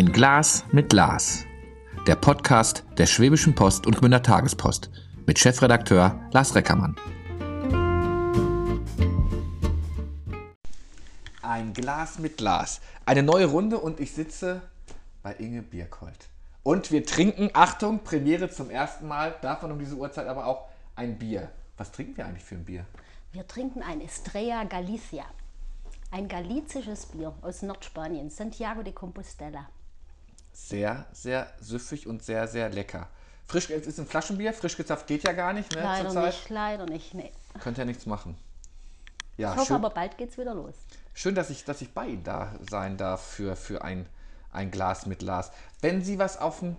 [0.00, 1.44] Ein Glas mit Lars.
[2.06, 4.88] Der Podcast der Schwäbischen Post und Gmünder Tagespost
[5.26, 6.96] mit Chefredakteur Lars Reckermann.
[11.42, 12.80] Ein Glas mit Glas.
[13.04, 14.62] Eine neue Runde und ich sitze
[15.22, 16.30] bei Inge Birkholt.
[16.62, 21.18] Und wir trinken, Achtung, Premiere zum ersten Mal, davon um diese Uhrzeit aber auch ein
[21.18, 21.50] Bier.
[21.76, 22.86] Was trinken wir eigentlich für ein Bier?
[23.32, 25.26] Wir trinken ein Estrella Galicia.
[26.10, 29.68] Ein galizisches Bier aus Nordspanien, Santiago de Compostela.
[30.52, 33.08] Sehr, sehr süffig und sehr, sehr lecker.
[33.46, 35.82] Frisch, es ist ein Flaschenbier, frisch gezapft geht ja gar nicht, ne?
[35.82, 36.26] Leider zurzeit.
[36.26, 37.14] nicht, leider nicht.
[37.14, 37.32] Nee.
[37.60, 38.36] Könnt ja nichts machen.
[39.36, 40.74] Ja, Ich hoffe schön, aber, bald geht's wieder los.
[41.14, 44.06] schön dass, ich, dass ich bei Ihnen da sein darf für, für ein,
[44.52, 45.50] ein Glas mit Glas.
[45.80, 46.76] Wenn Sie was auf dem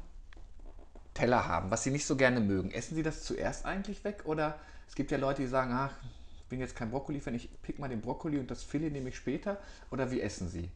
[1.14, 4.22] Teller haben, was Sie nicht so gerne mögen, essen Sie das zuerst eigentlich weg?
[4.26, 5.92] Oder es gibt ja Leute, die sagen, ach,
[6.38, 9.18] ich bin jetzt kein Brokkoli-Fan, ich pick mal den Brokkoli und das Filet nehme ich
[9.18, 9.58] später.
[9.90, 10.70] Oder wie essen Sie?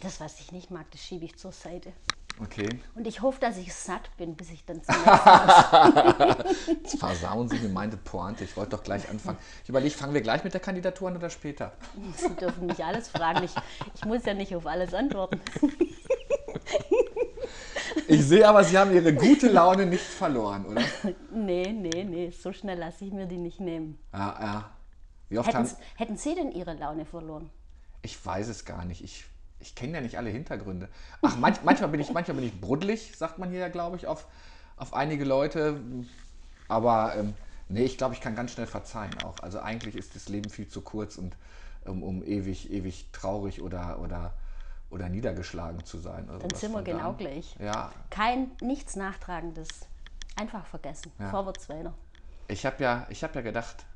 [0.00, 1.92] Das, was ich nicht mag, das schiebe ich zur Seite.
[2.42, 2.68] Okay.
[2.96, 7.58] Und ich hoffe, dass ich satt bin, bis ich dann zum nächsten Jetzt versauen Sie
[7.58, 8.42] mir meine Pointe.
[8.42, 9.38] Ich wollte doch gleich anfangen.
[9.62, 11.72] Ich überlege, fangen wir gleich mit der Kandidatur an oder später?
[12.16, 13.44] Sie dürfen mich alles fragen.
[13.44, 13.54] Ich,
[13.94, 15.40] ich muss ja nicht auf alles antworten.
[18.08, 20.82] Ich sehe aber, Sie haben Ihre gute Laune nicht verloren, oder?
[21.32, 23.98] Nee, nee, nee, so schnell lasse ich mir die nicht nehmen.
[24.12, 24.70] Ja, ja.
[25.28, 25.76] Wie oft Hätten, haben...
[25.96, 27.50] hätten Sie denn Ihre Laune verloren?
[28.02, 29.02] Ich weiß es gar nicht.
[29.02, 29.24] Ich,
[29.64, 30.90] ich kenne ja nicht alle Hintergründe.
[31.22, 34.06] Ach, manch, manchmal, bin ich, manchmal bin ich bruddelig, sagt man hier ja, glaube ich,
[34.06, 34.26] auf,
[34.76, 35.80] auf einige Leute.
[36.68, 37.32] Aber ähm,
[37.70, 39.38] nee, ich glaube, ich kann ganz schnell verzeihen auch.
[39.40, 41.34] Also eigentlich ist das Leben viel zu kurz, und,
[41.86, 44.34] um, um ewig, ewig traurig oder, oder,
[44.90, 46.28] oder niedergeschlagen zu sein.
[46.28, 47.56] oder Dann sind wir genau daher- gleich.
[47.58, 49.68] Ja, Kein, nichts Nachtragendes.
[50.36, 51.10] Einfach vergessen.
[51.18, 51.30] Ja.
[51.30, 51.94] Vorwärts weiter.
[52.48, 53.86] ich habe ja, ich hab ja gedacht,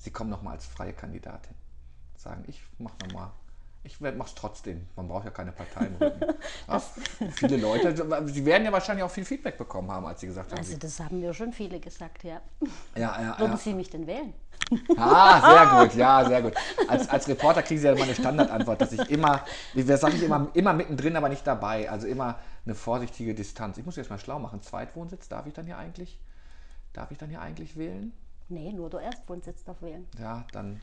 [0.00, 1.54] Sie kommen noch mal als freie Kandidatin.
[2.16, 3.32] Sagen, ich mach noch mal.
[3.84, 4.86] Ich mache es trotzdem.
[4.96, 6.20] Man braucht ja keine Partei im Rücken.
[6.68, 6.82] Ja,
[7.30, 7.94] viele Leute,
[8.26, 11.00] Sie werden ja wahrscheinlich auch viel Feedback bekommen haben, als Sie gesagt haben, Also das
[11.00, 12.42] haben mir schon viele gesagt, ja.
[12.94, 13.56] ja, ja, Würden ja.
[13.56, 14.34] Sie mich denn wählen?
[14.96, 16.54] Ah, sehr gut, ja, sehr gut.
[16.88, 19.42] Als, als Reporter kriegen Sie ja immer eine Standardantwort, dass ich immer,
[19.72, 21.90] wie sage ich immer, immer mittendrin, aber nicht dabei.
[21.90, 23.78] Also immer eine vorsichtige Distanz.
[23.78, 24.60] Ich muss jetzt mal schlau machen.
[24.60, 26.20] Zweitwohnsitz, darf ich dann hier eigentlich,
[26.92, 28.12] darf ich dann hier eigentlich wählen?
[28.50, 30.06] Nee, nur der Erstwohnsitz darf wählen.
[30.18, 30.80] Ja, dann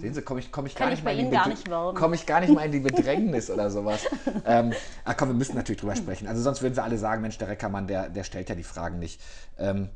[0.00, 1.94] sehen Sie, komme ich, komm ich gar ich nicht werben.
[1.94, 4.06] komme ich gar nicht mal in die Bedrängnis oder sowas.
[4.48, 4.72] Ähm,
[5.04, 6.28] ah, komm, wir müssen natürlich drüber sprechen.
[6.28, 9.00] Also sonst würden sie alle sagen, Mensch, der Reckermann, der, der stellt ja die Fragen
[9.00, 9.20] nicht.
[9.58, 9.88] Ähm,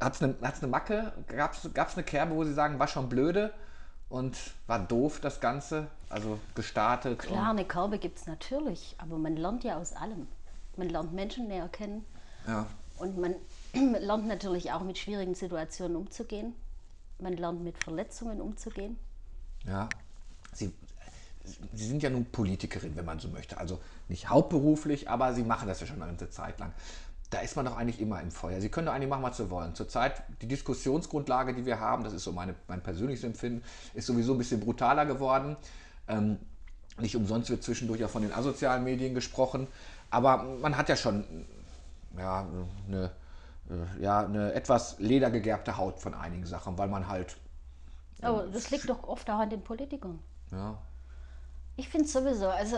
[0.00, 1.12] Hat es eine, eine Macke?
[1.26, 3.52] Gab es eine Kerbe, wo Sie sagen, war schon blöde
[4.08, 4.36] und
[4.68, 5.88] war doof das Ganze?
[6.08, 7.18] Also gestartet?
[7.18, 10.28] Klar, eine Kerbe gibt es natürlich, aber man lernt ja aus allem.
[10.76, 12.04] Man lernt Menschen näher kennen
[12.46, 12.66] ja.
[12.98, 13.34] und man
[13.74, 16.54] lernt natürlich auch mit schwierigen Situationen umzugehen.
[17.18, 18.98] Man lernt mit Verletzungen umzugehen.
[19.66, 19.88] Ja,
[20.52, 20.72] Sie,
[21.74, 23.58] Sie sind ja nun Politikerin, wenn man so möchte.
[23.58, 26.72] Also nicht hauptberuflich, aber Sie machen das ja schon eine ganze Zeit lang.
[27.30, 28.60] Da ist man doch eigentlich immer im Feuer.
[28.60, 29.74] Sie können doch eigentlich machen, was Sie wollen.
[29.74, 34.32] Zurzeit, die Diskussionsgrundlage, die wir haben, das ist so meine, mein persönliches Empfinden, ist sowieso
[34.32, 35.56] ein bisschen brutaler geworden.
[36.08, 36.38] Ähm,
[36.98, 39.66] nicht umsonst wird zwischendurch ja von den asozialen Medien gesprochen.
[40.10, 41.24] Aber man hat ja schon
[42.16, 42.46] ja,
[42.86, 43.10] eine,
[43.68, 47.36] äh, ja, eine etwas ledergegerbte Haut von einigen Sachen, weil man halt
[48.22, 50.18] Aber das liegt doch oft auch an den Politikern.
[50.50, 50.78] ja,
[51.76, 52.76] Ich finde sowieso, also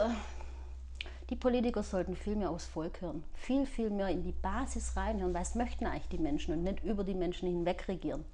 [1.30, 3.22] die Politiker sollten viel mehr aufs Volk hören.
[3.34, 5.34] Viel, viel mehr in die Basis reinhören.
[5.34, 8.24] Was möchten eigentlich die Menschen und nicht über die Menschen hinweg regieren.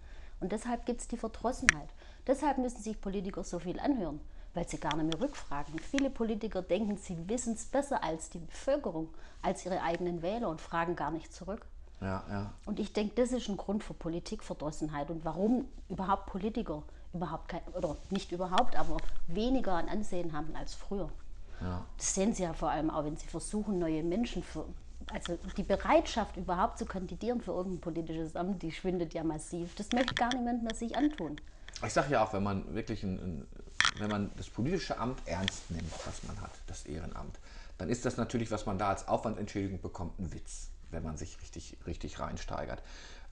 [0.40, 1.88] Und deshalb gibt es die Verdrossenheit.
[2.26, 4.20] Deshalb müssen sich Politiker so viel anhören,
[4.54, 5.78] weil sie gar nicht mehr rückfragen.
[5.78, 9.08] Viele Politiker denken, sie wissen es besser als die Bevölkerung,
[9.42, 11.66] als ihre eigenen Wähler und fragen gar nicht zurück.
[12.04, 12.52] Ja, ja.
[12.66, 16.82] Und ich denke, das ist ein Grund für Politikverdrossenheit und warum überhaupt Politiker
[17.12, 18.96] überhaupt kein, oder nicht überhaupt, aber
[19.28, 21.10] weniger an Ansehen haben als früher.
[21.96, 24.66] Das sehen Sie ja vor allem auch, wenn Sie versuchen, neue Menschen für,
[25.12, 29.74] also die Bereitschaft überhaupt zu kandidieren für irgendein politisches Amt, die schwindet ja massiv.
[29.76, 31.40] Das möchte gar niemand mehr sich antun.
[31.84, 33.46] Ich sage ja auch, wenn man wirklich ein, ein,
[33.98, 37.38] wenn man das politische Amt ernst nimmt, was man hat, das Ehrenamt,
[37.78, 41.40] dann ist das natürlich, was man da als Aufwandsentschädigung bekommt, ein Witz, wenn man sich
[41.40, 42.82] richtig, richtig reinsteigert.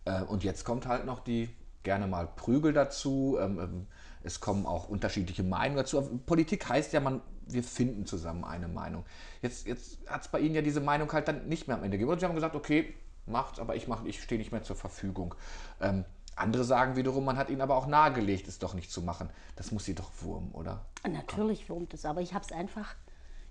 [0.05, 1.49] Äh, Und jetzt kommt halt noch die
[1.83, 3.39] gerne mal Prügel dazu.
[3.41, 3.87] ähm, ähm,
[4.23, 6.01] Es kommen auch unterschiedliche Meinungen dazu.
[6.27, 9.05] Politik heißt ja, man, wir finden zusammen eine Meinung.
[9.41, 11.97] Jetzt, jetzt hat es bei Ihnen ja diese Meinung halt dann nicht mehr am Ende
[11.99, 12.13] gegeben.
[12.13, 12.95] Und Sie haben gesagt, okay,
[13.27, 15.35] macht's, aber ich, mach, ich stehe nicht mehr zur Verfügung.
[15.81, 16.05] Ähm,
[16.37, 19.29] andere sagen wiederum, man hat ihnen aber auch nahegelegt, es doch nicht zu machen.
[19.57, 20.87] Das muss sie doch wurmen, oder?
[21.09, 22.95] Natürlich wurmt es, aber ich habe es einfach,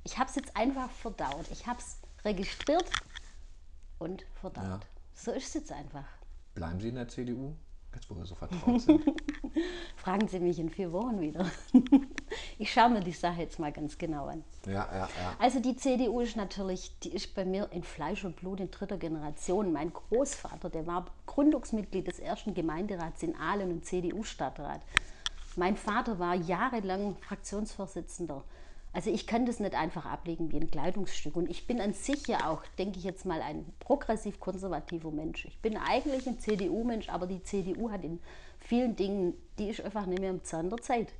[0.04, 1.46] ich habe es jetzt einfach verdaut.
[1.52, 2.86] Ich habe es registriert
[4.02, 4.64] und verdaut.
[4.64, 4.80] Ja.
[5.14, 6.06] So ist es jetzt einfach.
[6.56, 7.54] Bleiben Sie in der CDU?
[7.94, 9.04] Jetzt, wo wir so vertraut sind.
[9.98, 11.50] Fragen Sie mich in vier Wochen wieder.
[12.58, 14.44] Ich schaue mir die Sache jetzt mal ganz genau an.
[14.68, 15.36] Ja, ja, ja.
[15.40, 18.98] Also die CDU ist natürlich, die ist bei mir in Fleisch und Blut in dritter
[18.98, 19.74] Generation.
[19.74, 24.82] Mein Großvater, der war Gründungsmitglied des ersten Gemeinderats in Aalen und CDU-Stadtrat.
[25.56, 28.44] Mein Vater war jahrelang Fraktionsvorsitzender.
[28.94, 31.36] Also ich kann das nicht einfach ablegen wie ein Kleidungsstück.
[31.36, 35.46] Und ich bin an sich ja auch, denke ich jetzt mal, ein progressiv-konservativer Mensch.
[35.46, 38.20] Ich bin eigentlich ein CDU-Mensch, aber die CDU hat in
[38.60, 41.14] vielen Dingen, die ist einfach nicht mehr im Zahn der Zeit.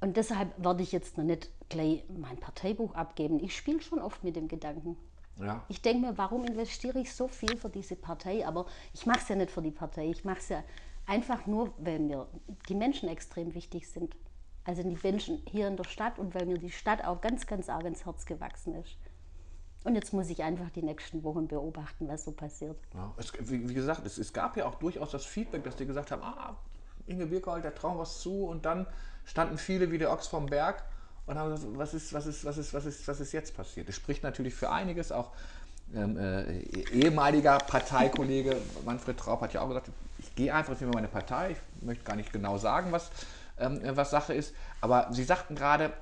[0.00, 3.42] Und deshalb werde ich jetzt noch nicht gleich mein Parteibuch abgeben.
[3.42, 4.96] Ich spiele schon oft mit dem Gedanken.
[5.40, 5.64] ja.
[5.68, 8.46] Ich denke mir, warum investiere ich so viel für diese Partei?
[8.46, 10.10] Aber ich mache es ja nicht für die Partei.
[10.10, 10.62] Ich mache es ja
[11.06, 12.28] einfach nur, weil mir
[12.68, 14.14] die Menschen extrem wichtig sind.
[14.68, 17.70] Also die Menschen hier in der Stadt und weil mir die Stadt auch ganz, ganz
[17.70, 18.98] arg ins Herz gewachsen ist.
[19.84, 22.76] Und jetzt muss ich einfach die nächsten Wochen beobachten, was so passiert.
[22.92, 26.10] Ja, es, wie, gesagt, es, es gab ja auch durchaus das Feedback, dass die gesagt
[26.10, 26.54] haben, ah,
[27.06, 28.44] Inge Birkhold, der trauen was zu.
[28.44, 28.86] Und dann
[29.24, 30.84] standen viele wie der Ochs vom Berg
[31.24, 33.88] und haben gesagt, was ist, was ist, was ist, was ist, was ist jetzt passiert?
[33.88, 35.12] Das spricht natürlich für einiges.
[35.12, 35.30] Auch
[35.94, 36.58] ähm, äh,
[36.92, 38.54] ehemaliger Parteikollege
[38.84, 39.88] Manfred Traub hat ja auch gesagt,
[40.18, 41.52] ich gehe einfach mehr meine Partei.
[41.52, 43.10] Ich möchte gar nicht genau sagen, was,
[43.60, 44.54] ähm, was Sache ist.
[44.80, 45.92] Aber Sie sagten gerade,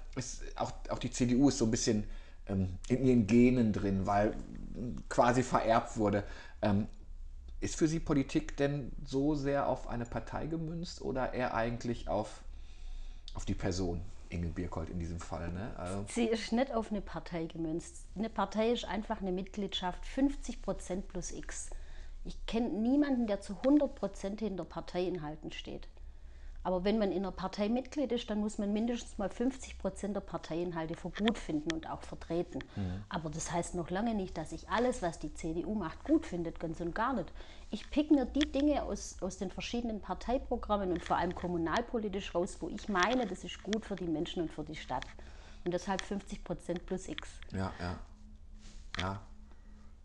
[0.57, 2.05] auch, auch die CDU ist so ein bisschen
[2.49, 4.35] ähm, in ihren Genen drin, weil
[4.77, 6.25] ähm, quasi vererbt wurde.
[6.63, 6.87] Ähm,
[7.61, 12.43] ist für Sie Politik denn so sehr auf eine Partei gemünzt oder eher eigentlich auf,
[13.35, 14.03] auf die Person?
[14.29, 15.53] Inge Birkhold in diesem Fall.
[15.53, 15.73] Ne?
[15.77, 18.05] Also, Sie ist nicht auf eine Partei gemünzt.
[18.17, 21.71] Eine Partei ist einfach eine Mitgliedschaft 50 Prozent plus X.
[22.25, 25.89] Ich kenne niemanden, der zu 100 Prozent hinter Parteiinhalten steht.
[26.67, 30.17] Aber wenn man in einer Partei Mitglied ist, dann muss man mindestens mal 50 Prozent
[30.17, 32.59] der Parteiinhalte für gut finden und auch vertreten.
[33.09, 36.59] Aber das heißt noch lange nicht, dass ich alles, was die CDU macht, gut findet,
[36.59, 37.31] ganz und gar nicht.
[37.71, 42.57] Ich pick mir die Dinge aus, aus den verschiedenen Parteiprogrammen und vor allem kommunalpolitisch raus,
[42.59, 45.07] wo ich meine, das ist gut für die Menschen und für die Stadt.
[45.65, 47.29] Und deshalb 50 Prozent plus X.
[47.53, 47.97] ja, ja.
[48.99, 49.21] Ja.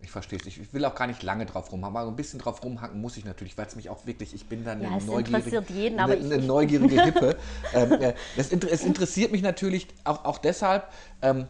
[0.04, 0.48] Ich verstehe es.
[0.48, 3.26] Ich will auch gar nicht lange drauf rumhacken, aber ein bisschen drauf rumhacken muss ich
[3.26, 6.40] natürlich, weil es mich auch wirklich, ich bin dann Ja, eine, neugierige, jeden, eine, eine
[6.40, 7.38] neugierige Hippe.
[7.74, 10.88] ähm, äh, das, es interessiert mich natürlich auch, auch deshalb,
[11.22, 11.48] ähm,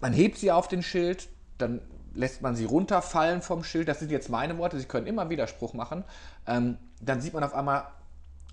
[0.00, 1.28] man hebt sie auf den Schild,
[1.58, 1.82] dann
[2.14, 3.88] lässt man sie runterfallen vom Schild.
[3.88, 6.04] Das sind jetzt meine Worte, Sie können immer Widerspruch machen.
[6.46, 7.84] Ähm, dann sieht man auf einmal,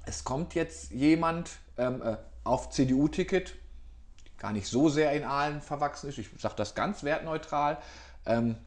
[0.05, 3.55] es kommt jetzt jemand ähm, äh, auf CDU-Ticket,
[4.37, 6.17] gar nicht so sehr in Aalen verwachsen ist.
[6.17, 7.77] Ich sage das ganz wertneutral.
[8.25, 8.57] Ähm,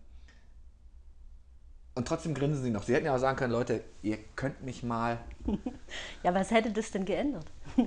[1.94, 2.84] und trotzdem grinsen sie noch.
[2.84, 5.18] Sie hätten ja auch sagen können, Leute, ihr könnt mich mal.
[6.22, 7.46] Ja, was hätte das denn geändert?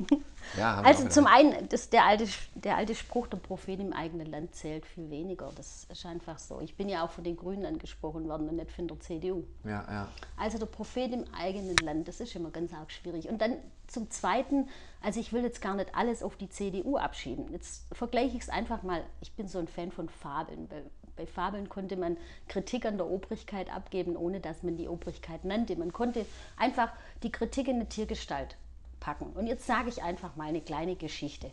[0.58, 4.54] Ja, Also zum einen, das, der, alte, der alte Spruch, der Prophet im eigenen Land
[4.54, 5.52] zählt viel weniger.
[5.56, 6.60] Das ist einfach so.
[6.60, 9.46] Ich bin ja auch von den Grünen angesprochen worden und nicht von der CDU.
[9.64, 10.08] Ja, ja.
[10.36, 13.30] Also der Prophet im eigenen Land, das ist immer ganz arg schwierig.
[13.30, 13.56] Und dann
[13.88, 14.68] zum Zweiten,
[15.02, 17.52] also ich will jetzt gar nicht alles auf die CDU abschieben.
[17.52, 19.02] Jetzt vergleiche ich es einfach mal.
[19.22, 20.68] Ich bin so ein Fan von Fabeln.
[20.68, 20.84] Bei,
[21.16, 22.18] bei Fabeln konnte man
[22.48, 25.76] Kritik an der Obrigkeit abgeben, ohne dass man die Obrigkeit nannte.
[25.76, 26.26] Man konnte
[26.58, 28.58] einfach die Kritik in eine Tiergestalt
[29.00, 29.28] packen.
[29.34, 31.52] Und jetzt sage ich einfach mal eine kleine Geschichte.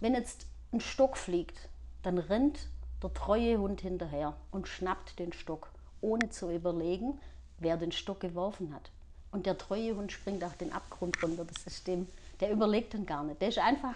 [0.00, 1.68] Wenn jetzt ein Stock fliegt,
[2.02, 2.68] dann rennt
[3.02, 5.70] der treue Hund hinterher und schnappt den Stock,
[6.00, 7.20] ohne zu überlegen,
[7.58, 8.90] wer den Stock geworfen hat.
[9.30, 12.06] Und der treue Hund springt auch den Abgrund runter, das ist dem,
[12.40, 13.40] der überlegt dann gar nicht.
[13.42, 13.94] Der ist einfach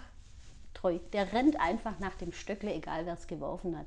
[0.75, 0.99] treu.
[1.13, 3.87] Der rennt einfach nach dem Stöckle, egal wer es geworfen hat.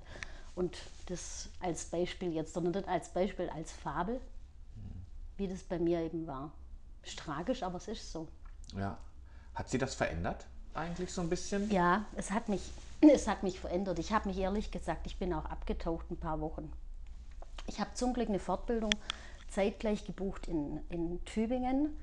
[0.55, 4.21] Und das als Beispiel jetzt, sondern nicht als Beispiel, als Fabel,
[5.37, 6.51] wie das bei mir eben war.
[7.03, 8.27] Ist tragisch, aber es ist so.
[8.75, 8.97] ja.
[9.55, 10.47] Hat sie das verändert?
[10.73, 11.69] Eigentlich so ein bisschen?
[11.69, 12.61] Ja, es hat mich,
[13.01, 13.99] es hat mich verändert.
[13.99, 16.71] Ich habe mich ehrlich gesagt, ich bin auch abgetaucht ein paar Wochen.
[17.67, 18.91] Ich habe zum Glück eine Fortbildung
[19.49, 21.95] zeitgleich gebucht in, in Tübingen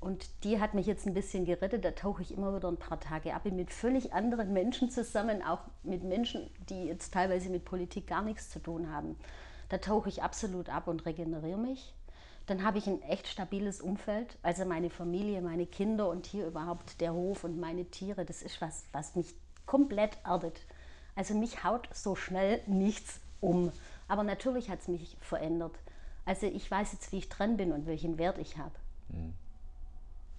[0.00, 1.84] und die hat mich jetzt ein bisschen gerettet.
[1.84, 5.42] Da tauche ich immer wieder ein paar Tage ab, bin mit völlig anderen Menschen zusammen,
[5.42, 9.16] auch mit Menschen, die jetzt teilweise mit Politik gar nichts zu tun haben.
[9.68, 11.94] Da tauche ich absolut ab und regeneriere mich.
[12.46, 17.00] Dann habe ich ein echt stabiles Umfeld, also meine Familie, meine Kinder und hier überhaupt
[17.00, 18.24] der Hof und meine Tiere.
[18.24, 19.34] Das ist was, was mich
[19.66, 20.60] komplett erdet.
[21.14, 23.70] Also mich haut so schnell nichts um.
[24.06, 25.74] Aber natürlich hat es mich verändert.
[26.24, 28.74] Also ich weiß jetzt, wie ich dran bin und welchen Wert ich habe.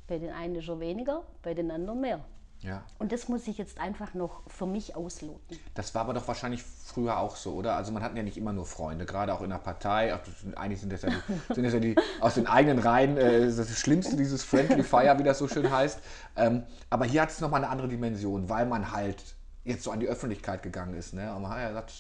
[0.09, 2.25] Bei den einen ist er weniger, bei den anderen mehr.
[2.61, 2.83] Ja.
[2.97, 5.57] Und das muss ich jetzt einfach noch für mich ausloten.
[5.75, 7.75] Das war aber doch wahrscheinlich früher auch so, oder?
[7.75, 10.13] Also man hat ja nicht immer nur Freunde, gerade auch in der Partei.
[10.13, 10.19] Ach,
[10.57, 13.79] eigentlich sind das ja die, sind das ja die aus den eigenen Reihen äh, das
[13.79, 15.99] Schlimmste, dieses Friendly Fire, wie das so schön heißt.
[16.35, 19.23] Ähm, aber hier hat es nochmal eine andere Dimension, weil man halt
[19.63, 21.13] jetzt so an die Öffentlichkeit gegangen ist.
[21.13, 21.33] Ne?
[21.33, 21.93] Und man hat ja gesagt,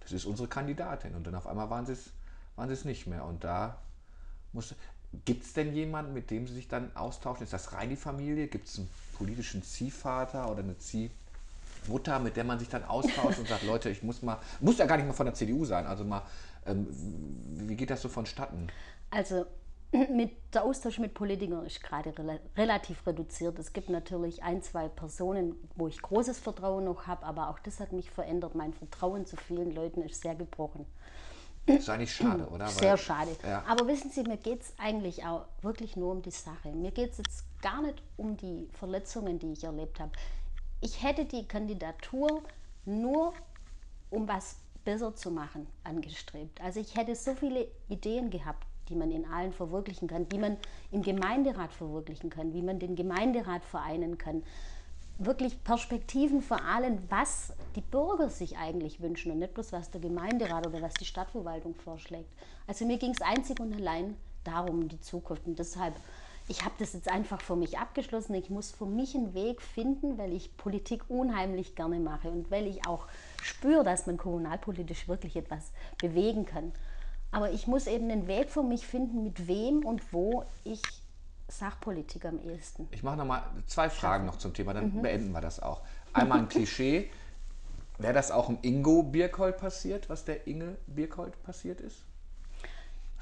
[0.00, 1.14] das ist unsere Kandidatin.
[1.14, 2.10] Und dann auf einmal waren sie es,
[2.56, 3.24] waren sie es nicht mehr.
[3.24, 3.76] Und da
[4.52, 4.74] musste.
[5.24, 7.44] Gibt es denn jemanden, mit dem Sie sich dann austauschen?
[7.44, 8.46] Ist das rein die Familie?
[8.46, 11.10] Gibt es einen politischen Ziehvater oder eine Zieh
[11.88, 14.86] Mutter, mit der man sich dann austauscht und sagt, Leute, ich muss mal, muss ja
[14.86, 16.22] gar nicht mal von der CDU sein, also mal,
[16.66, 16.86] ähm,
[17.68, 18.68] wie geht das so vonstatten?
[19.10, 19.46] Also
[19.92, 23.58] mit der Austausch mit Politikern ist gerade rela relativ reduziert.
[23.58, 27.80] Es gibt natürlich ein, zwei Personen, wo ich großes Vertrauen noch habe, aber auch das
[27.80, 28.54] hat mich verändert.
[28.54, 30.86] Mein Vertrauen zu vielen Leuten ist sehr gebrochen.
[31.66, 32.66] Das ist eigentlich schade, oder?
[32.68, 33.36] Sehr Weil, schade.
[33.44, 33.64] Ja.
[33.68, 36.70] Aber wissen Sie, mir geht es eigentlich auch wirklich nur um die Sache.
[36.72, 40.10] Mir geht es jetzt gar nicht um die Verletzungen, die ich erlebt habe.
[40.80, 42.42] Ich hätte die Kandidatur
[42.84, 43.32] nur,
[44.10, 46.60] um was besser zu machen, angestrebt.
[46.60, 50.56] Also ich hätte so viele Ideen gehabt, die man in allen verwirklichen kann, die man
[50.90, 54.42] im Gemeinderat verwirklichen kann, wie man den Gemeinderat vereinen kann.
[55.18, 60.00] Wirklich Perspektiven vor allem, was die Bürger sich eigentlich wünschen und nicht bloß, was der
[60.00, 62.28] Gemeinderat oder was die Stadtverwaltung vorschlägt.
[62.66, 65.46] Also mir ging es einzig und allein darum, um die Zukunft.
[65.46, 65.94] Und deshalb,
[66.48, 68.34] ich habe das jetzt einfach für mich abgeschlossen.
[68.34, 72.66] Ich muss für mich einen Weg finden, weil ich Politik unheimlich gerne mache und weil
[72.66, 73.06] ich auch
[73.42, 76.72] spüre, dass man kommunalpolitisch wirklich etwas bewegen kann.
[77.30, 80.82] Aber ich muss eben einen Weg für mich finden, mit wem und wo ich
[81.52, 82.88] Sachpolitik am ehesten.
[82.90, 85.02] Ich mache nochmal zwei Fragen noch zum Thema, dann mhm.
[85.02, 85.82] beenden wir das auch.
[86.12, 87.10] Einmal ein Klischee.
[87.98, 92.04] Wäre das auch im Ingo Birkhold passiert, was der Inge Birkhold passiert ist?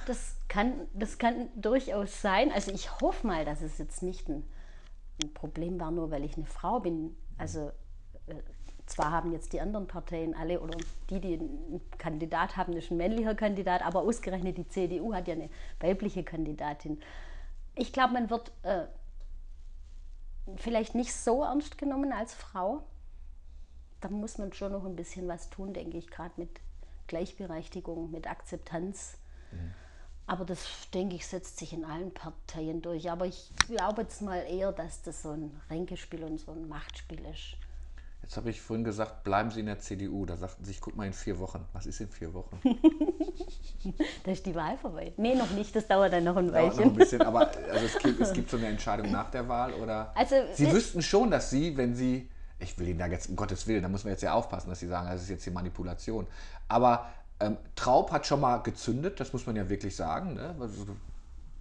[0.07, 2.51] Das kann, das kann durchaus sein.
[2.53, 4.45] Also ich hoffe mal, dass es jetzt nicht ein,
[5.23, 7.17] ein Problem war, nur weil ich eine Frau bin.
[7.37, 7.71] Also
[8.27, 8.35] äh,
[8.87, 10.77] zwar haben jetzt die anderen Parteien alle oder
[11.11, 15.35] die, die einen Kandidat haben, ist ein männlicher Kandidat, aber ausgerechnet die CDU hat ja
[15.35, 17.01] eine weibliche Kandidatin.
[17.75, 18.87] Ich glaube, man wird äh,
[20.57, 22.83] vielleicht nicht so ernst genommen als Frau.
[24.01, 26.61] Da muss man schon noch ein bisschen was tun, denke ich, gerade mit
[27.07, 29.19] Gleichberechtigung, mit Akzeptanz.
[29.53, 29.75] Mhm.
[30.27, 33.11] Aber das, denke ich, setzt sich in allen Parteien durch.
[33.11, 37.25] Aber ich glaube jetzt mal eher, dass das so ein Ränkespiel und so ein Machtspiel
[37.27, 37.57] ist.
[38.31, 40.25] Jetzt habe ich vorhin gesagt, bleiben Sie in der CDU.
[40.25, 41.67] Da sagten Sie, ich guck mal in vier Wochen.
[41.73, 42.61] Was ist in vier Wochen?
[44.23, 45.13] da ist die Wahl vorbei.
[45.17, 45.75] Nee, noch nicht.
[45.75, 46.79] Das dauert dann noch ein Weilchen.
[46.79, 49.73] Noch ein bisschen, aber also es, gibt, es gibt so eine Entscheidung nach der Wahl.
[49.73, 53.35] Oder also, Sie wüssten schon, dass Sie, wenn Sie, ich will Ihnen da jetzt, um
[53.35, 55.51] Gottes Willen, da muss man jetzt ja aufpassen, dass Sie sagen, das ist jetzt die
[55.51, 56.29] Manipulation.
[56.69, 57.11] Aber
[57.41, 60.35] ähm, Traub hat schon mal gezündet, das muss man ja wirklich sagen.
[60.35, 60.55] Ne?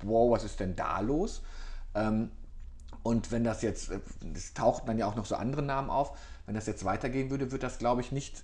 [0.03, 1.41] Wow, was ist denn da los?
[1.95, 2.29] Ähm,
[3.01, 3.99] und wenn das jetzt, äh,
[4.35, 6.15] es tauchten dann ja auch noch so andere Namen auf,
[6.49, 8.43] wenn das jetzt weitergehen würde, wird das, glaube ich, nicht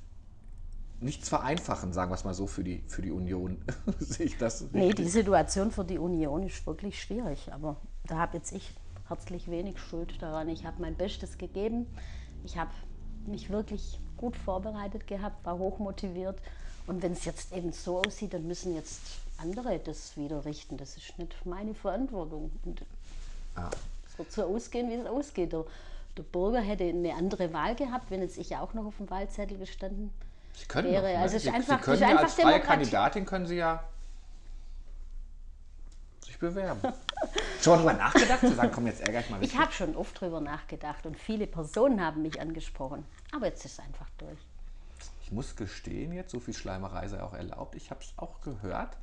[0.99, 3.57] nichts vereinfachen, sagen wir es mal so, für die, für die Union.
[3.99, 7.51] Sehe ich das Nee, die Situation für die Union ist wirklich schwierig.
[7.51, 8.75] Aber da habe jetzt ich
[9.07, 10.49] herzlich wenig Schuld daran.
[10.49, 11.87] Ich habe mein Bestes gegeben.
[12.43, 12.69] Ich habe
[13.25, 16.39] mich wirklich gut vorbereitet gehabt, war hochmotiviert.
[16.85, 19.01] Und wenn es jetzt eben so aussieht, dann müssen jetzt
[19.37, 20.77] andere das wieder richten.
[20.77, 22.51] Das ist nicht meine Verantwortung.
[22.65, 22.85] Und
[23.57, 23.71] ja
[24.17, 25.53] wird so ausgehen, wie es ausgeht.
[26.17, 29.57] Der, Bürger hätte eine andere Wahl gehabt, wenn jetzt ich auch noch auf dem Wahlzettel
[29.57, 30.11] gestanden
[30.53, 31.03] Sie können wäre.
[31.03, 31.17] Doch, ne?
[31.19, 33.83] also Sie, einfach, Sie können ja als freie Kandidatin können Sie ja
[36.23, 36.81] sich bewerben.
[37.61, 39.43] schon mal drüber nachgedacht, zu sagen, komm, jetzt ärgere ich mal.
[39.43, 43.05] Ich habe schon oft drüber nachgedacht und viele Personen haben mich angesprochen.
[43.33, 44.39] Aber jetzt ist es einfach durch.
[45.23, 47.75] Ich muss gestehen, jetzt so viel Schleimerei sei auch erlaubt.
[47.75, 48.97] Ich habe es auch gehört.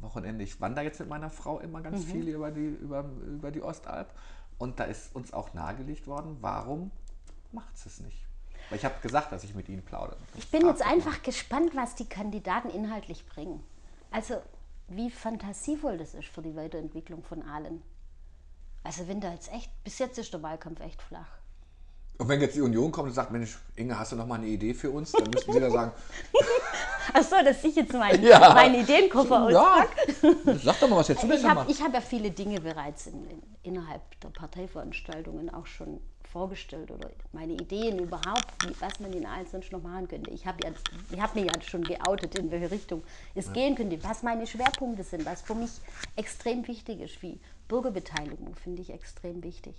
[0.00, 0.44] Wochenende.
[0.44, 2.10] Ich wandere jetzt mit meiner Frau immer ganz mhm.
[2.10, 4.12] viel über die, über, über die Ostalb.
[4.58, 6.90] Und da ist uns auch nahegelegt worden, warum
[7.52, 8.26] macht es es nicht?
[8.68, 10.18] Weil ich habe gesagt, dass ich mit Ihnen plaudere.
[10.36, 13.62] Ich bin jetzt einfach gespannt, was die Kandidaten inhaltlich bringen.
[14.10, 14.42] Also
[14.88, 17.82] wie fantasievoll das ist für die Weiterentwicklung von allen.
[18.82, 21.38] Also wenn da jetzt echt, bis jetzt ist der Wahlkampf echt flach.
[22.18, 24.46] Und wenn jetzt die Union kommt und sagt, Mensch, Inge, hast du noch mal eine
[24.46, 25.12] Idee für uns?
[25.12, 25.92] Dann müssten Sie da sagen,
[27.12, 28.54] Ach so, dass ich jetzt meinen, ja.
[28.54, 29.60] meinen Ideenkoffer ja.
[29.60, 30.58] auspacke.
[30.62, 33.42] Sag doch mal, was jetzt du Ich habe hab ja viele Dinge bereits in, in,
[33.62, 36.00] innerhalb der Parteiveranstaltungen auch schon
[36.32, 40.30] vorgestellt oder meine Ideen überhaupt, wie, was man in allen sonst noch machen könnte.
[40.30, 43.02] Ich habe ja, hab mir ja schon geoutet, in welche Richtung
[43.34, 43.52] es ja.
[43.52, 45.70] gehen könnte, was meine Schwerpunkte sind, was für mich
[46.16, 49.74] extrem wichtig ist, wie Bürgerbeteiligung finde ich extrem wichtig.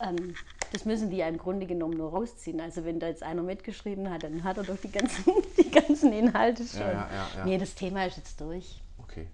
[0.00, 0.34] Ähm,
[0.72, 2.60] das müssen die ja im Grunde genommen nur rausziehen.
[2.60, 5.24] Also wenn da jetzt einer mitgeschrieben hat, dann hat er doch die ganzen,
[5.56, 6.80] die ganzen Inhalte schon.
[6.80, 8.80] Ja, ja, ja, nee, das Thema ist jetzt durch.
[8.98, 9.26] Okay.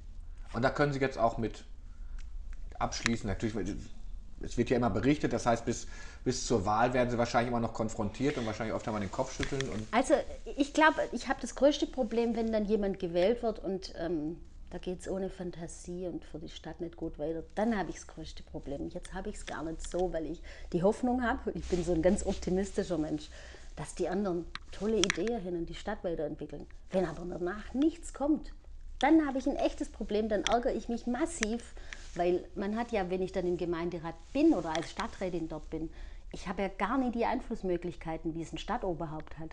[0.52, 1.64] Und da können Sie jetzt auch mit
[2.78, 3.26] abschließen.
[3.28, 3.54] Natürlich,
[4.40, 5.86] es wird ja immer berichtet, das heißt, bis,
[6.24, 9.34] bis zur Wahl werden Sie wahrscheinlich immer noch konfrontiert und wahrscheinlich oft einmal den Kopf
[9.36, 9.62] schütteln.
[9.90, 10.14] also
[10.56, 14.36] ich glaube, ich habe das größte Problem, wenn dann jemand gewählt wird und ähm,
[14.74, 17.94] da geht es ohne Fantasie und für die Stadt nicht gut weiter, dann habe ich
[17.94, 18.88] das größte Problem.
[18.88, 21.92] Jetzt habe ich es gar nicht so, weil ich die Hoffnung habe, ich bin so
[21.92, 23.28] ein ganz optimistischer Mensch,
[23.76, 26.66] dass die anderen tolle Ideen hin und die Stadt weiterentwickeln.
[26.90, 28.52] Wenn aber danach nichts kommt,
[28.98, 31.76] dann habe ich ein echtes Problem, dann ärgere ich mich massiv,
[32.16, 35.88] weil man hat ja, wenn ich dann im Gemeinderat bin oder als Stadträtin dort bin,
[36.32, 39.50] ich habe ja gar nicht die Einflussmöglichkeiten, wie es ein Stadtoberhaupt hat.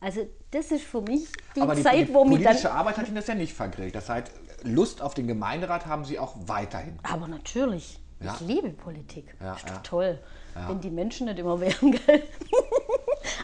[0.00, 1.26] Also das ist für mich
[1.56, 2.44] die Aber die, Zeit, wo mich dann...
[2.44, 3.94] politische Arbeit hat Ihnen das ja nicht vergrillt.
[3.94, 4.30] Das heißt,
[4.62, 6.98] Lust auf den Gemeinderat haben Sie auch weiterhin.
[7.02, 7.98] Aber natürlich.
[8.20, 8.34] Ja.
[8.34, 9.34] Ich liebe Politik.
[9.40, 9.80] Ja, ist doch ja.
[9.80, 10.18] toll,
[10.66, 11.92] wenn die Menschen nicht immer wären.
[12.06, 12.22] Gell?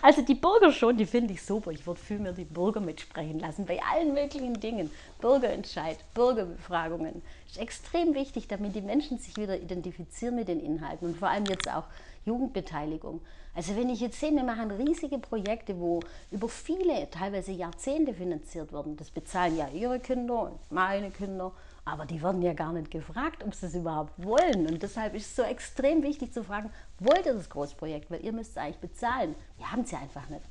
[0.02, 1.70] also die Bürger schon, die finde ich super.
[1.70, 4.90] Ich würde viel mehr die Bürger mitsprechen lassen bei allen möglichen Dingen.
[5.20, 7.22] Bürgerentscheid, Bürgerbefragungen.
[7.46, 11.44] Ist extrem wichtig, damit die Menschen sich wieder identifizieren mit den Inhalten und vor allem
[11.44, 11.84] jetzt auch
[12.24, 13.20] Jugendbeteiligung.
[13.54, 18.72] Also wenn ich jetzt sehe, wir machen riesige Projekte, wo über viele, teilweise Jahrzehnte finanziert
[18.72, 18.96] werden.
[18.96, 21.52] Das bezahlen ja ihre Kinder und meine Kinder.
[21.84, 24.66] Aber die werden ja gar nicht gefragt, ob sie es überhaupt wollen.
[24.66, 28.10] Und deshalb ist es so extrem wichtig zu fragen, wollt ihr das Großprojekt?
[28.10, 29.34] Weil ihr müsst es eigentlich bezahlen.
[29.58, 30.44] Wir haben es ja einfach nicht.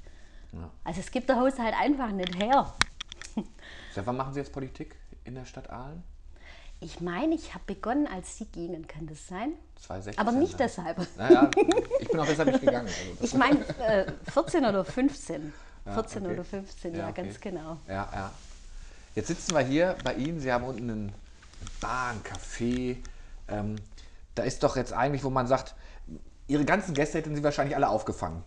[0.84, 2.72] Also es gibt der Haushalt einfach nicht her.
[3.94, 6.04] Seit wann machen Sie jetzt Politik in der Stadt Aalen?
[6.84, 9.54] Ich meine, ich habe begonnen, als Sie gingen, kann das sein?
[9.86, 10.58] 2016, Aber nicht ne?
[10.66, 11.18] deshalb.
[11.18, 11.52] Naja,
[12.00, 12.88] ich bin auch deshalb nicht gegangen.
[12.88, 15.54] Also Ich meine äh, 14 oder 15.
[15.86, 16.34] Ja, 14 okay.
[16.34, 17.24] oder 15, ja, okay.
[17.24, 17.76] ganz genau.
[17.90, 18.32] Ja, ja.
[19.16, 20.40] Jetzt sitzen wir hier bei Ihnen.
[20.40, 21.14] Sie haben unten einen
[21.82, 22.96] Bar, ein Café.
[23.50, 23.76] Ähm,
[24.34, 25.76] da ist doch jetzt eigentlich, wo man sagt,
[26.48, 28.44] Ihre ganzen Gäste hätten Sie wahrscheinlich alle aufgefangen.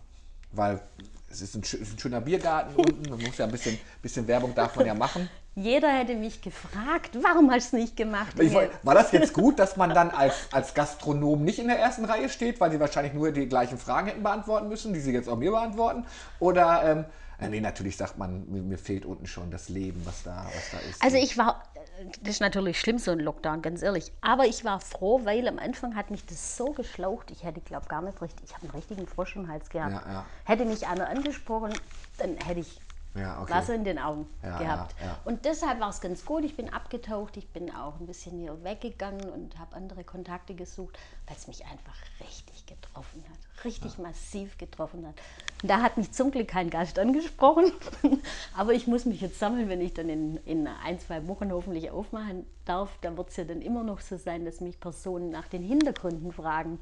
[0.51, 0.81] Weil
[1.29, 3.07] es ist ein, schö- es ist ein schöner Biergarten unten.
[3.07, 5.29] Man muss ja ein bisschen, bisschen Werbung darf man ja machen.
[5.59, 8.39] Jeder hätte mich gefragt, warum hast du es nicht gemacht?
[8.39, 11.79] Ich woll- war das jetzt gut, dass man dann als, als Gastronom nicht in der
[11.79, 15.11] ersten Reihe steht, weil Sie wahrscheinlich nur die gleichen Fragen hätten beantworten müssen, die Sie
[15.11, 16.05] jetzt auch mir beantworten?
[16.39, 17.05] Oder, ähm,
[17.39, 20.71] äh, nee, natürlich sagt man, mir, mir fehlt unten schon das Leben, was da, was
[20.71, 21.03] da ist.
[21.03, 21.63] Also ich war,
[22.21, 24.11] das ist natürlich schlimm, so ein Lockdown, ganz ehrlich.
[24.21, 27.87] Aber ich war froh, weil am Anfang hat mich das so geschlaucht, ich hätte, glaube
[27.87, 30.05] gar nicht richtig, ich habe einen richtigen Frosch im Hals gehabt.
[30.05, 30.25] Ja, ja.
[30.45, 31.73] Hätte mich einer angesprochen,
[32.19, 32.79] dann hätte ich
[33.17, 33.53] Ja, okay.
[33.53, 34.95] Wasser in den Augen Ja, gehabt.
[35.01, 35.17] ja.
[35.25, 38.63] Und deshalb war es ganz gut, ich bin abgetaucht, ich bin auch ein bisschen hier
[38.63, 44.57] weggegangen und habe andere Kontakte gesucht, weil es mich einfach richtig getroffen hat, richtig massiv
[44.57, 45.15] getroffen hat.
[45.63, 47.71] Und da hat mich zum Glück kein Gast angesprochen,
[48.55, 51.89] aber ich muss mich jetzt sammeln, wenn ich dann in, in ein, zwei Wochen hoffentlich
[51.89, 55.47] aufmachen darf, dann wird es ja dann immer noch so sein, dass mich Personen nach
[55.47, 56.79] den Hintergründen fragen.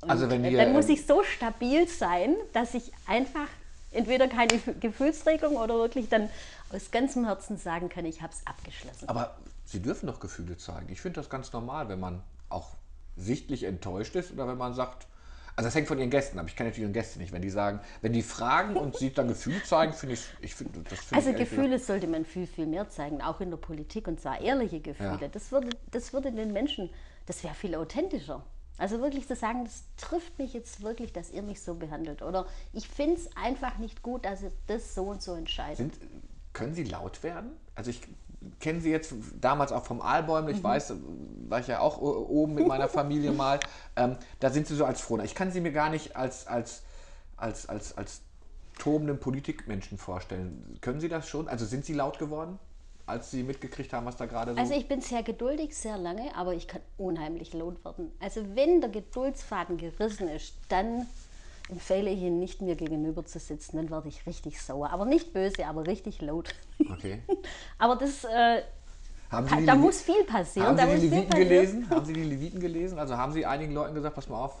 [0.00, 3.48] Und Also wenn wir, dann muss ich so stabil sein, dass ich einfach
[3.90, 6.28] entweder keine Gef- Gefühlsregung oder wirklich dann
[6.70, 9.08] aus ganzem Herzen sagen kann, ich habe es abgeschlossen.
[9.08, 10.88] Aber Sie dürfen doch Gefühle zeigen.
[10.90, 12.70] Ich finde das ganz normal, wenn man auch
[13.16, 15.06] sichtlich enttäuscht ist oder wenn man sagt,
[15.56, 16.46] also das hängt von Ihren Gästen ab.
[16.46, 17.32] Ich kenne natürlich Ihren Gäste nicht.
[17.32, 20.80] Wenn die sagen, wenn die fragen und Sie dann Gefühle zeigen, finde ich, ich finde
[20.88, 24.06] das finde Also ich Gefühle sollte man viel, viel mehr zeigen, auch in der Politik
[24.06, 25.18] und zwar ehrliche Gefühle.
[25.20, 25.28] Ja.
[25.28, 26.90] Das, würde, das würde den Menschen,
[27.26, 28.44] das wäre viel authentischer.
[28.78, 32.22] Also wirklich zu sagen, das trifft mich jetzt wirklich, dass ihr mich so behandelt.
[32.22, 35.76] Oder ich finde es einfach nicht gut, dass ihr das so und so entscheidet.
[35.78, 35.94] Sind,
[36.52, 37.50] können Sie laut werden?
[37.74, 38.00] Also ich
[38.60, 40.58] kenne Sie jetzt damals auch vom Aalbäumle, Mhm.
[40.58, 40.92] ich weiß,
[41.48, 43.58] war ich ja auch oben mit meiner Familie mal.
[43.96, 45.24] Ähm, da sind Sie so als Frohner.
[45.24, 46.82] Ich kann Sie mir gar nicht als, als,
[47.36, 48.20] als, als, als
[48.78, 50.78] tobenden Politikmenschen vorstellen.
[50.80, 51.48] Können Sie das schon?
[51.48, 52.60] Also sind Sie laut geworden,
[53.08, 54.60] als Sie mitgekriegt haben, was da gerade so...
[54.60, 58.12] Also ich bin sehr geduldig, sehr lange, aber ich kann unheimlich laut werden.
[58.20, 61.06] Also wenn der Geduldsfaden gerissen ist, dann
[61.70, 63.76] empfehle ich Ihnen nicht, mir gegenüber zu sitzen.
[63.76, 64.90] Dann werde ich richtig sauer.
[64.90, 66.54] Aber nicht böse, aber richtig laut.
[66.90, 67.22] okay.
[67.78, 68.62] aber das, äh,
[69.30, 70.80] Haben Sie die da Levi- muss viel passieren.
[70.80, 71.90] Haben Sie die Leviten gelesen?
[71.90, 72.98] Haben Sie die Leviten gelesen?
[72.98, 74.54] Also haben Sie einigen Leuten gesagt, pass mal auf,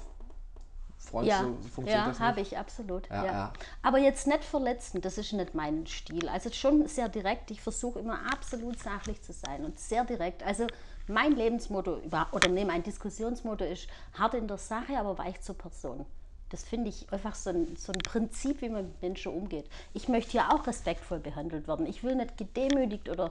[1.08, 3.08] Freund, Ja, so funktioniert ja das habe ich, absolut.
[3.08, 3.52] Ja, Ja.
[3.82, 6.28] Aber jetzt nicht verletzen, das ist nicht mein Stil.
[6.28, 7.50] Also schon sehr direkt.
[7.50, 10.42] Ich versuche immer absolut sachlich zu sein und sehr direkt.
[10.42, 10.66] Also
[11.06, 12.00] mein Lebensmotto
[12.32, 16.04] oder nee, mein Diskussionsmotto ist hart in der Sache, aber weich zur Person.
[16.50, 19.68] Das finde ich einfach so ein, so ein Prinzip, wie man mit Menschen umgeht.
[19.92, 21.86] Ich möchte ja auch respektvoll behandelt werden.
[21.86, 23.30] Ich will nicht gedemütigt oder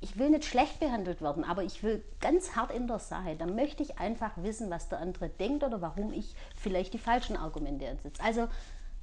[0.00, 3.34] ich will nicht schlecht behandelt werden, aber ich will ganz hart in der Sache.
[3.36, 7.36] Da möchte ich einfach wissen, was der andere denkt oder warum ich vielleicht die falschen
[7.36, 8.22] Argumente ansetze.
[8.22, 8.48] Also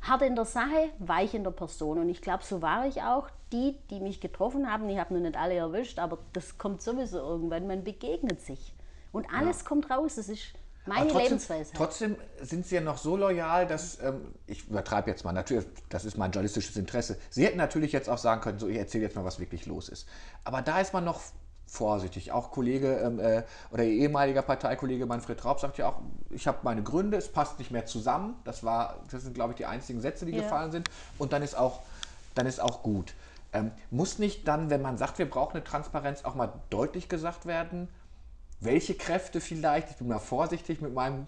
[0.01, 1.99] hart in der Sache, weich in der Person.
[1.99, 3.29] Und ich glaube, so war ich auch.
[3.51, 7.17] Die, die mich getroffen haben, ich habe noch nicht alle erwischt, aber das kommt sowieso
[7.17, 7.67] irgendwann.
[7.67, 8.73] Man begegnet sich.
[9.12, 10.15] Und alles kommt raus.
[10.15, 10.53] Das ist
[10.85, 11.71] meine trotzdem, Lebensweise.
[11.73, 16.05] Trotzdem sind Sie ja noch so loyal, dass, ähm, ich übertreibe jetzt mal, natürlich, das
[16.05, 17.17] ist mein journalistisches Interesse.
[17.29, 19.89] Sie hätten natürlich jetzt auch sagen können, so, ich erzähle jetzt mal, was wirklich los
[19.89, 20.07] ist.
[20.43, 21.19] Aber da ist man noch
[21.67, 22.31] vorsichtig.
[22.31, 25.97] Auch Kollege ähm, äh, oder Ihr ehemaliger Parteikollege Manfred Raub sagt ja auch,
[26.29, 28.35] ich habe meine Gründe, es passt nicht mehr zusammen.
[28.43, 30.43] Das, war, das sind, glaube ich, die einzigen Sätze, die Ja.
[30.43, 30.85] gefallen sind.
[31.17, 31.79] Und dann ist auch,
[32.35, 33.13] dann ist auch gut.
[33.53, 37.45] Ähm, muss nicht dann, wenn man sagt, wir brauchen eine Transparenz, auch mal deutlich gesagt
[37.45, 37.87] werden,
[38.65, 41.28] welche Kräfte vielleicht, ich bin mal vorsichtig mit meinem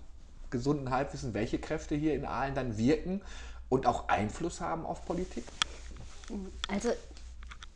[0.49, 3.21] gesunden Halbwissen, welche Kräfte hier in Aalen dann wirken
[3.69, 5.43] und auch Einfluss haben auf Politik?
[6.67, 6.89] Also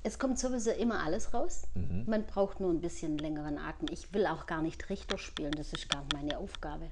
[0.03, 1.63] es kommt sowieso immer alles raus.
[2.07, 3.87] Man braucht nur ein bisschen längeren Atem.
[3.91, 6.87] Ich will auch gar nicht Richter spielen, das ist gar nicht meine Aufgabe.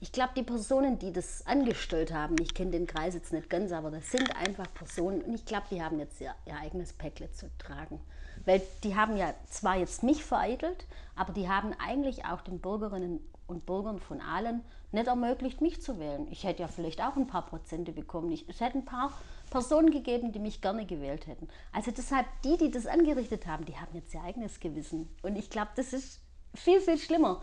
[0.00, 3.70] ich glaube, die Personen, die das angestellt haben, ich kenne den Kreis jetzt nicht ganz,
[3.70, 7.30] aber das sind einfach Personen und ich glaube, die haben jetzt ihr, ihr eigenes Päckle
[7.30, 8.00] zu tragen.
[8.44, 13.20] Weil die haben ja zwar jetzt mich vereitelt, aber die haben eigentlich auch den Bürgerinnen
[13.46, 16.26] und Bürgern von allen nicht ermöglicht, mich zu wählen.
[16.30, 18.30] Ich hätte ja vielleicht auch ein paar Prozente bekommen.
[18.30, 19.12] Ich, es hätte ein paar
[19.50, 21.48] Personen gegeben, die mich gerne gewählt hätten.
[21.72, 25.08] Also deshalb, die, die das angerichtet haben, die haben jetzt ihr eigenes Gewissen.
[25.22, 26.20] Und ich glaube, das ist
[26.54, 27.40] viel, viel schlimmer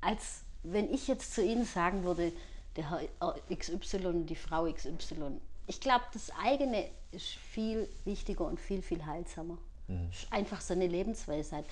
[0.00, 2.32] als wenn ich jetzt zu Ihnen sagen würde,
[2.76, 8.82] der Herr XY, die Frau XY, ich glaube, das eigene ist viel wichtiger und viel,
[8.82, 9.58] viel heilsamer.
[9.88, 10.10] Mhm.
[10.30, 11.64] Einfach so eine Lebensweisheit.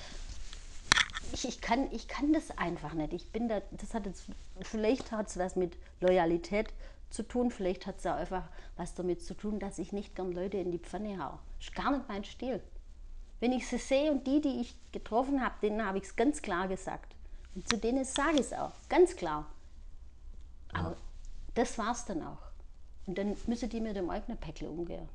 [1.33, 3.13] Ich, ich, kann, ich kann das einfach nicht.
[3.13, 4.27] Ich bin da, das hat jetzt,
[4.63, 6.73] vielleicht hat es was mit Loyalität
[7.11, 10.33] zu tun, vielleicht hat es auch einfach was damit zu tun, dass ich nicht gern
[10.33, 11.17] Leute in die Pfanne.
[11.17, 12.63] Das ist gar nicht mein Stil.
[13.41, 16.41] Wenn ich sie sehe und die, die ich getroffen habe, denen habe ich es ganz
[16.43, 17.15] klar gesagt.
[17.55, 19.47] Und zu denen sage ich es auch, ganz klar.
[20.73, 20.97] Aber ja.
[21.55, 22.39] das war es dann auch.
[23.07, 25.09] Und dann müssen die mit dem eigenen Päckle umgehen.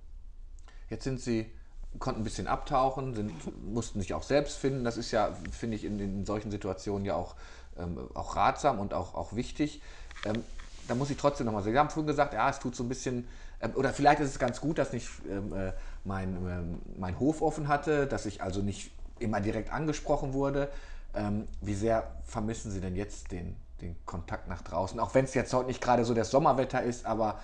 [0.89, 1.51] Jetzt sind sie,
[1.99, 3.31] konnten ein bisschen abtauchen, sind,
[3.71, 4.83] mussten sich auch selbst finden.
[4.83, 7.35] Das ist ja, finde ich, in, in, solchen Situationen ja auch,
[7.77, 9.81] ähm, auch ratsam und auch, auch wichtig.
[10.25, 10.43] Ähm,
[10.87, 12.89] da muss ich trotzdem nochmal sagen, Sie haben vorhin gesagt, ja, es tut so ein
[12.89, 13.27] bisschen,
[13.61, 15.73] ähm, oder vielleicht ist es ganz gut, dass nicht ähm, äh,
[16.03, 20.69] mein, ähm, mein Hof offen hatte, dass ich also nicht immer direkt angesprochen wurde.
[21.13, 24.99] Ähm, wie sehr vermissen Sie denn jetzt den, den Kontakt nach draußen?
[24.99, 27.39] Auch wenn es jetzt heute nicht gerade so das Sommerwetter ist, aber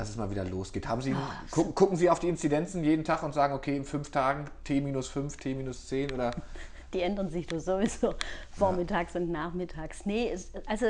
[0.00, 0.88] dass es mal wieder losgeht.
[0.88, 1.14] Haben Sie,
[1.50, 4.80] gu gucken Sie auf die Inzidenzen jeden Tag und sagen, okay, in fünf Tagen T
[4.80, 6.30] minus 5, T minus 10 oder?
[6.94, 8.14] Die ändern sich doch sowieso
[8.50, 9.20] vormittags ja.
[9.20, 10.06] und nachmittags.
[10.06, 10.86] Nee, es, also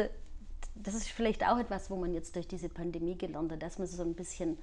[0.77, 3.89] das ist vielleicht auch etwas, wo man jetzt durch diese Pandemie gelernt hat, dass man
[3.89, 4.59] so ein bisschen,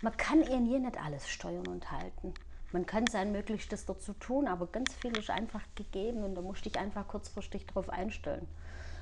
[0.00, 2.32] man kann eh nie nicht alles steuern und halten.
[2.72, 6.64] Man kann sein Möglichstes dazu tun, aber ganz viel ist einfach gegeben und da musst
[6.64, 8.48] du dich einfach kurzfristig darauf einstellen.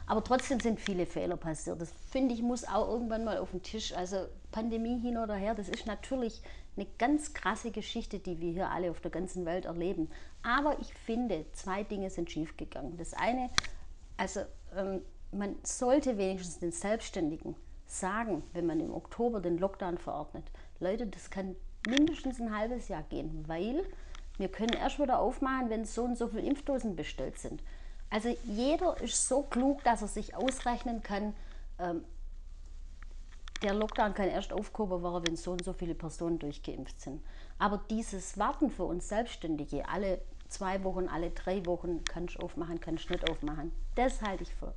[0.06, 1.80] Aber trotzdem sind viele Fehler passiert.
[1.80, 3.92] Das finde ich muss auch irgendwann mal auf den Tisch.
[3.92, 6.42] Also Pandemie hin oder her, das ist natürlich
[6.76, 10.10] eine ganz krasse Geschichte, die wir hier alle auf der ganzen Welt erleben.
[10.42, 12.96] Aber ich finde, zwei Dinge sind schiefgegangen.
[12.96, 13.50] Das eine,
[14.16, 14.40] also
[14.76, 20.44] ähm, man sollte wenigstens den Selbstständigen sagen, wenn man im Oktober den Lockdown verordnet,
[20.78, 21.56] Leute, das kann
[21.88, 23.84] mindestens ein halbes Jahr gehen, weil
[24.38, 27.62] wir können erst wieder aufmachen, wenn so und so viele Impfdosen bestellt sind.
[28.10, 31.34] Also jeder ist so klug, dass er sich ausrechnen kann,
[31.78, 32.04] ähm,
[33.62, 37.22] der Lockdown kann erst aufgehoben werden, wenn so und so viele Personen durchgeimpft sind.
[37.58, 42.80] Aber dieses Warten für uns Selbstständige, alle zwei Wochen, alle drei Wochen kannst du aufmachen,
[42.80, 44.74] kannst du nicht aufmachen, das halte ich für,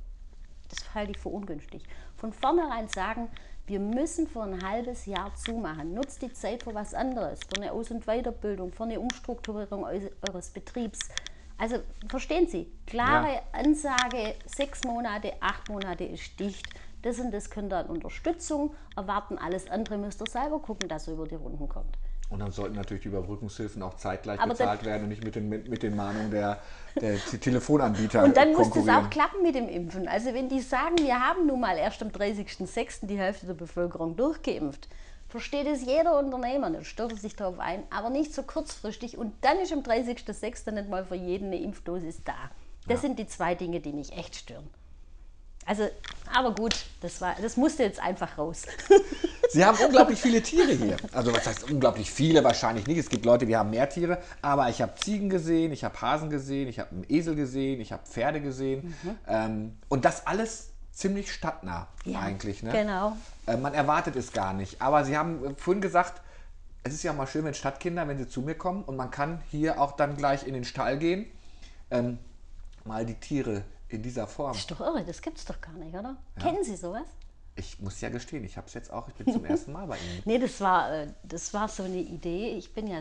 [0.68, 1.84] das halte ich für ungünstig.
[2.16, 3.28] Von vornherein sagen,
[3.66, 5.94] wir müssen für ein halbes Jahr zumachen.
[5.94, 10.50] Nutzt die Zeit für was anderes, für eine Aus- und Weiterbildung, für eine Umstrukturierung eures
[10.50, 10.98] Betriebs.
[11.60, 11.76] Also
[12.08, 13.40] verstehen Sie, klare ja.
[13.52, 16.66] Ansage, sechs Monate, acht Monate ist dicht.
[17.02, 19.36] Das und das könnt ihr an Unterstützung erwarten.
[19.38, 21.98] Alles andere müsst ihr selber gucken, dass ihr über die Runden kommt.
[22.30, 25.48] Und dann sollten natürlich die Überbrückungshilfen auch zeitgleich Aber bezahlt werden und nicht mit den,
[25.48, 26.60] mit, mit den Mahnungen der,
[26.98, 28.22] der Telefonanbieter.
[28.22, 30.08] Und dann muss das auch klappen mit dem Impfen.
[30.08, 33.06] Also wenn die sagen, wir haben nun mal erst am 30.06.
[33.06, 34.88] die Hälfte der Bevölkerung durchgeimpft,
[35.30, 39.16] versteht es jeder Unternehmer, dann stellt er sich darauf ein, aber nicht so kurzfristig.
[39.16, 40.70] Und dann ist am 30.06.
[40.72, 42.34] nicht mal für jeden eine Impfdosis da.
[42.86, 43.08] Das ja.
[43.08, 44.68] sind die zwei Dinge, die mich echt stören.
[45.66, 45.88] Also,
[46.34, 48.66] aber gut, das, war, das musste jetzt einfach raus.
[49.50, 50.96] Sie haben unglaublich viele Tiere hier.
[51.12, 52.42] Also was heißt unglaublich viele?
[52.44, 52.98] Wahrscheinlich nicht.
[52.98, 54.18] Es gibt Leute, die haben mehr Tiere.
[54.42, 57.92] Aber ich habe Ziegen gesehen, ich habe Hasen gesehen, ich habe einen Esel gesehen, ich
[57.92, 58.94] habe Pferde gesehen.
[59.02, 59.18] Mhm.
[59.26, 60.69] Ähm, und das alles
[61.00, 62.62] ziemlich stadtnah ja, eigentlich.
[62.62, 62.70] Ne?
[62.70, 63.16] Genau.
[63.46, 64.80] Äh, man erwartet es gar nicht.
[64.82, 66.20] Aber Sie haben vorhin gesagt,
[66.82, 69.42] es ist ja mal schön, wenn Stadtkinder, wenn sie zu mir kommen und man kann
[69.50, 71.26] hier auch dann gleich in den Stall gehen,
[71.90, 72.18] ähm,
[72.84, 74.52] mal die Tiere in dieser Form.
[74.52, 76.16] Das ist doch irre, das gibt es doch gar nicht, oder?
[76.36, 76.42] Ja.
[76.42, 77.06] Kennen Sie sowas?
[77.56, 79.96] Ich muss ja gestehen, ich habe es jetzt auch, ich bin zum ersten Mal bei
[79.96, 80.22] Ihnen.
[80.24, 82.54] nee, das war, äh, das war so eine Idee.
[82.56, 83.00] Ich bin ja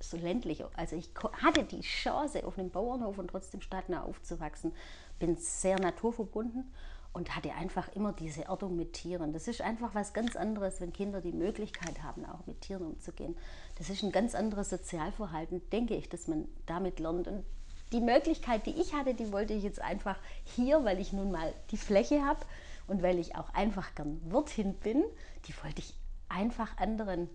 [0.00, 1.10] so ländlich, also ich
[1.40, 4.72] hatte die Chance, auf einem Bauernhof und trotzdem stadtnah aufzuwachsen.
[5.20, 6.72] Bin sehr naturverbunden
[7.12, 9.32] und hatte einfach immer diese Erdung mit Tieren.
[9.32, 13.36] Das ist einfach was ganz anderes, wenn Kinder die Möglichkeit haben, auch mit Tieren umzugehen.
[13.78, 17.26] Das ist ein ganz anderes Sozialverhalten, denke ich, dass man damit lernt.
[17.26, 17.44] Und
[17.92, 21.52] die Möglichkeit, die ich hatte, die wollte ich jetzt einfach hier, weil ich nun mal
[21.72, 22.40] die Fläche habe
[22.86, 25.02] und weil ich auch einfach gern Wirtin bin,
[25.46, 25.94] die wollte ich
[26.28, 27.28] einfach anderen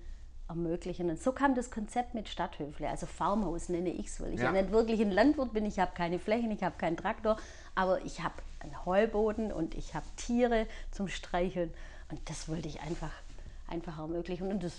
[0.47, 1.09] ermöglichen.
[1.09, 4.53] Und so kam das Konzept mit Stadthöfle, also Farmhaus nenne ich es, weil ich ja.
[4.53, 5.65] ja nicht wirklich ein Landwirt bin.
[5.65, 7.37] Ich habe keine Flächen, ich habe keinen Traktor,
[7.73, 11.73] aber ich habe einen Heuboden und ich habe Tiere zum Streicheln.
[12.11, 13.11] Und das wollte ich einfach,
[13.67, 14.51] einfach ermöglichen.
[14.51, 14.73] Und das,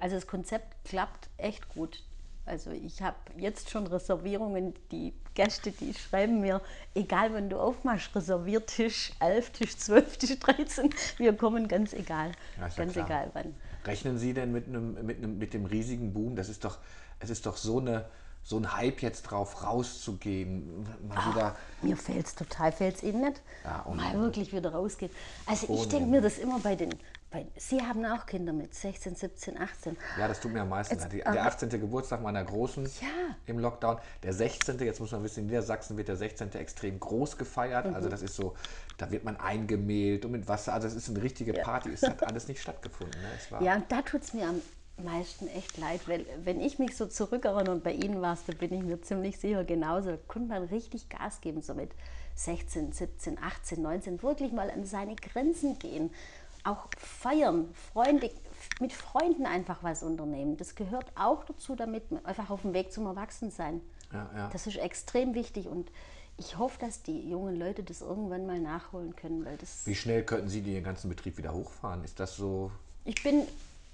[0.00, 2.02] also das Konzept klappt echt gut.
[2.46, 6.60] Also ich habe jetzt schon Reservierungen, die Gäste, die schreiben mir,
[6.94, 12.32] egal wann du aufmachst, reserviert Tisch 11, Tisch 12, Tisch 13, wir kommen ganz egal,
[12.58, 13.06] ja ganz klar.
[13.06, 13.54] egal wann.
[13.84, 16.36] Rechnen Sie denn mit einem, mit einem, mit dem riesigen Boom?
[16.36, 16.78] Das ist doch,
[17.18, 18.04] es ist doch so eine,
[18.42, 21.56] so ein Hype jetzt drauf, rauszugehen, mal wieder.
[21.82, 23.42] Mir fällt es total, fällt es Ihnen nicht?
[23.64, 25.12] Ja, und- Mal wirklich wieder rausgehen.
[25.46, 26.90] Also ich denke mir das immer bei den,
[27.56, 29.96] Sie haben auch Kinder mit 16, 17, 18.
[30.18, 31.12] Ja, das tut mir am meisten leid.
[31.12, 31.68] Der 18.
[31.68, 33.36] Geburtstag meiner Großen Ja.
[33.46, 33.98] im Lockdown.
[34.24, 34.78] Der 16.
[34.80, 36.50] Jetzt muss man wissen, in Niedersachsen wird der 16.
[36.58, 37.86] extrem groß gefeiert.
[37.86, 38.10] Also Mhm.
[38.10, 38.54] das ist so,
[38.98, 40.72] da wird man eingemehlt und mit Wasser.
[40.72, 41.90] Also es ist eine richtige Party.
[41.92, 43.20] Es hat alles nicht stattgefunden.
[43.20, 43.64] Ne?
[43.64, 44.60] Ja, und da tut es mir am
[45.04, 48.52] meisten echt leid, weil wenn ich mich so zurückerinnere und bei Ihnen war es, da
[48.52, 51.92] bin ich mir ziemlich sicher genauso, konnte man richtig Gas geben, so mit
[52.34, 56.10] 16, 17, 18, 19, wirklich mal an seine Grenzen gehen,
[56.64, 58.30] auch feiern, Freunde,
[58.80, 60.56] mit Freunden einfach was unternehmen.
[60.56, 63.80] Das gehört auch dazu, damit man einfach auf dem Weg zum Erwachsensein.
[64.12, 64.48] Ja, ja.
[64.50, 65.90] Das ist extrem wichtig und
[66.36, 70.24] ich hoffe, dass die jungen Leute das irgendwann mal nachholen können, weil das Wie schnell
[70.24, 72.02] könnten Sie den ganzen Betrieb wieder hochfahren?
[72.02, 72.70] Ist das so?
[73.04, 73.46] Ich bin,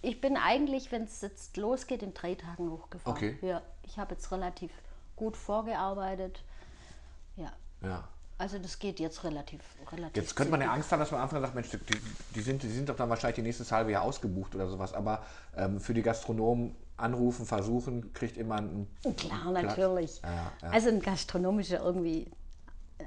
[0.02, 3.16] ich bin eigentlich, wenn es jetzt losgeht, in drei Tagen hochgefahren.
[3.16, 3.38] Okay.
[3.42, 4.70] Ja, ich habe jetzt relativ
[5.16, 6.42] gut vorgearbeitet.
[7.36, 7.52] Ja,
[7.82, 8.08] Ja.
[8.38, 10.22] Also das geht jetzt relativ, relativ.
[10.22, 10.72] Jetzt könnte man ja.
[10.72, 11.78] Angst haben, dass man am Anfang sagt, Mensch, die,
[12.34, 14.92] die, sind, die sind doch dann wahrscheinlich die nächstes halbe Jahr ausgebucht oder sowas.
[14.92, 15.24] Aber
[15.56, 19.62] ähm, für die Gastronomen anrufen, versuchen, kriegt immer einen Klar, Platz.
[19.64, 20.20] natürlich.
[20.22, 20.70] Ja, ja.
[20.70, 22.30] Also ein gastronomischer irgendwie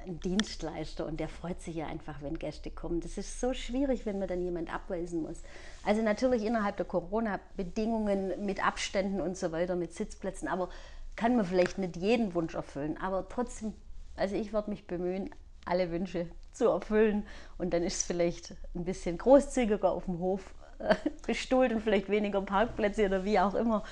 [0.06, 3.02] ein Dienstleister und der freut sich ja einfach, wenn Gäste kommen.
[3.02, 5.42] Das ist so schwierig, wenn man dann jemand abweisen muss.
[5.86, 10.70] Also natürlich innerhalb der Corona-Bedingungen mit Abständen und so weiter, mit Sitzplätzen, aber
[11.15, 12.98] kann man vielleicht nicht jeden Wunsch erfüllen.
[12.98, 13.74] Aber trotzdem,
[14.19, 15.29] also ich werde mich bemühen,
[15.65, 17.25] alle Wünsche zu erfüllen
[17.58, 22.10] und dann ist es vielleicht ein bisschen großzügiger auf dem Hof äh, bestuhlt und vielleicht
[22.10, 23.84] weniger Parkplätze oder wie auch immer.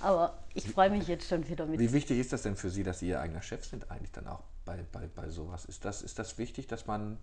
[0.00, 2.82] Aber ich freue mich jetzt schon wieder mit Wie wichtig ist das denn für Sie,
[2.82, 5.64] dass Sie Ihr eigener Chef sind eigentlich dann auch bei, bei, bei sowas?
[5.64, 7.18] Ist das, ist das wichtig, dass man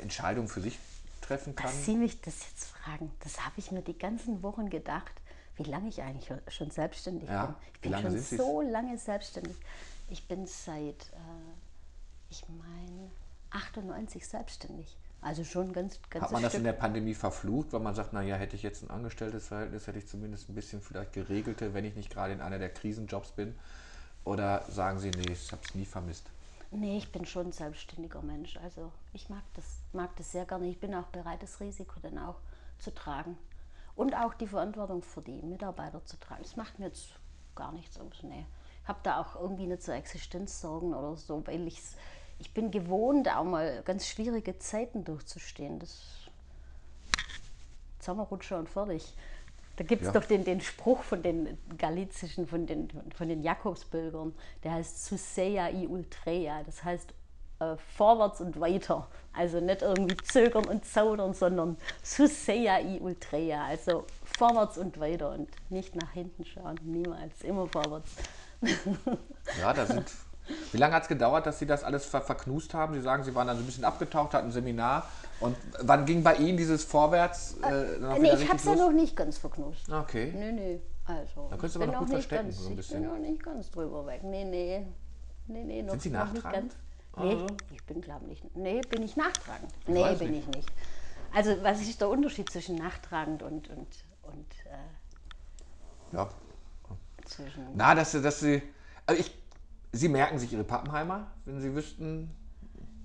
[0.00, 0.78] Entscheidungen für sich
[1.20, 1.66] treffen kann?
[1.66, 5.12] Dass Sie mich das jetzt fragen, das habe ich mir die ganzen Wochen gedacht,
[5.56, 7.54] wie lange ich eigentlich schon selbstständig Ja, bin.
[7.72, 9.56] Ich bin schon so lange selbstständig.
[10.08, 11.45] Ich bin seit, äh,
[12.36, 13.10] ich meine,
[13.50, 14.96] 98 selbstständig.
[15.20, 18.36] Also schon ganz, ganz Hat man das in der Pandemie verflucht, weil man sagt, naja,
[18.36, 21.96] hätte ich jetzt ein angestelltes Verhältnis, hätte ich zumindest ein bisschen vielleicht geregelte, wenn ich
[21.96, 23.54] nicht gerade in einer der Krisenjobs bin?
[24.24, 26.30] Oder sagen Sie, nee, ich habe es nie vermisst?
[26.70, 28.56] Nee, ich bin schon ein selbstständiger Mensch.
[28.58, 30.68] Also ich mag das, mag das sehr gerne.
[30.68, 32.36] Ich bin auch bereit, das Risiko dann auch
[32.78, 33.38] zu tragen.
[33.94, 36.42] Und auch die Verantwortung für die Mitarbeiter zu tragen.
[36.42, 37.12] Das macht mir jetzt
[37.54, 38.22] gar nichts aus.
[38.22, 38.44] Nee.
[38.82, 41.96] Ich habe da auch irgendwie nicht so Existenzsorgen oder so, weil ich's,
[42.38, 45.78] ich bin gewohnt, auch mal ganz schwierige Zeiten durchzustehen.
[45.78, 45.96] Das
[48.00, 49.14] Sommerrutscher und fertig.
[49.76, 50.12] Da gibt es Ja.
[50.12, 55.68] doch den, den Spruch von den galizischen, von den, von den Jakobsbürgern, der heißt Suseia
[55.70, 57.12] i ultreia, das heißt
[57.60, 59.06] äh, vorwärts und weiter.
[59.34, 65.48] Also nicht irgendwie zögern und zaudern, sondern Suseia i ultreia, also vorwärts und weiter und
[65.70, 68.12] nicht nach hinten schauen, niemals, immer vorwärts.
[69.60, 70.10] Ja, da sind.
[70.72, 72.94] Wie lange hat es gedauert, dass Sie das alles ver verknust haben?
[72.94, 75.08] Sie sagen, Sie waren dann so ein bisschen abgetaucht, hatten ein Seminar.
[75.40, 78.92] Und wann ging bei Ihnen dieses Vorwärts äh, auch Nee, ich habe es ja noch
[78.92, 79.90] nicht ganz verknust.
[79.90, 80.32] Okay.
[80.34, 80.80] Nee, nee.
[81.04, 83.02] Also, Dann könntest du aber noch gut nicht verstecken, ganz, so ein bisschen.
[83.02, 84.22] Ich bin noch nicht ganz drüber weg.
[84.24, 84.86] Nee, nee.
[85.46, 86.72] Nee, nee, noch, Sind Sie nachtragend?
[86.72, 86.74] ganz.
[87.18, 88.56] Nee, ich bin, glaube ich, nicht.
[88.56, 89.72] Nee, bin ich nachtragend?
[89.86, 90.48] Nee, bin nicht.
[90.48, 90.68] ich nicht.
[91.34, 93.86] Also, was ist der Unterschied zwischen nachtragend und, und,
[94.22, 96.28] und äh, Ja.
[97.24, 97.66] zwischen.
[97.74, 98.62] Na, dass, Sie- dass Sie.
[99.06, 99.30] Also ich,
[99.96, 102.30] Sie merken sich Ihre Pappenheimer, wenn Sie wüssten.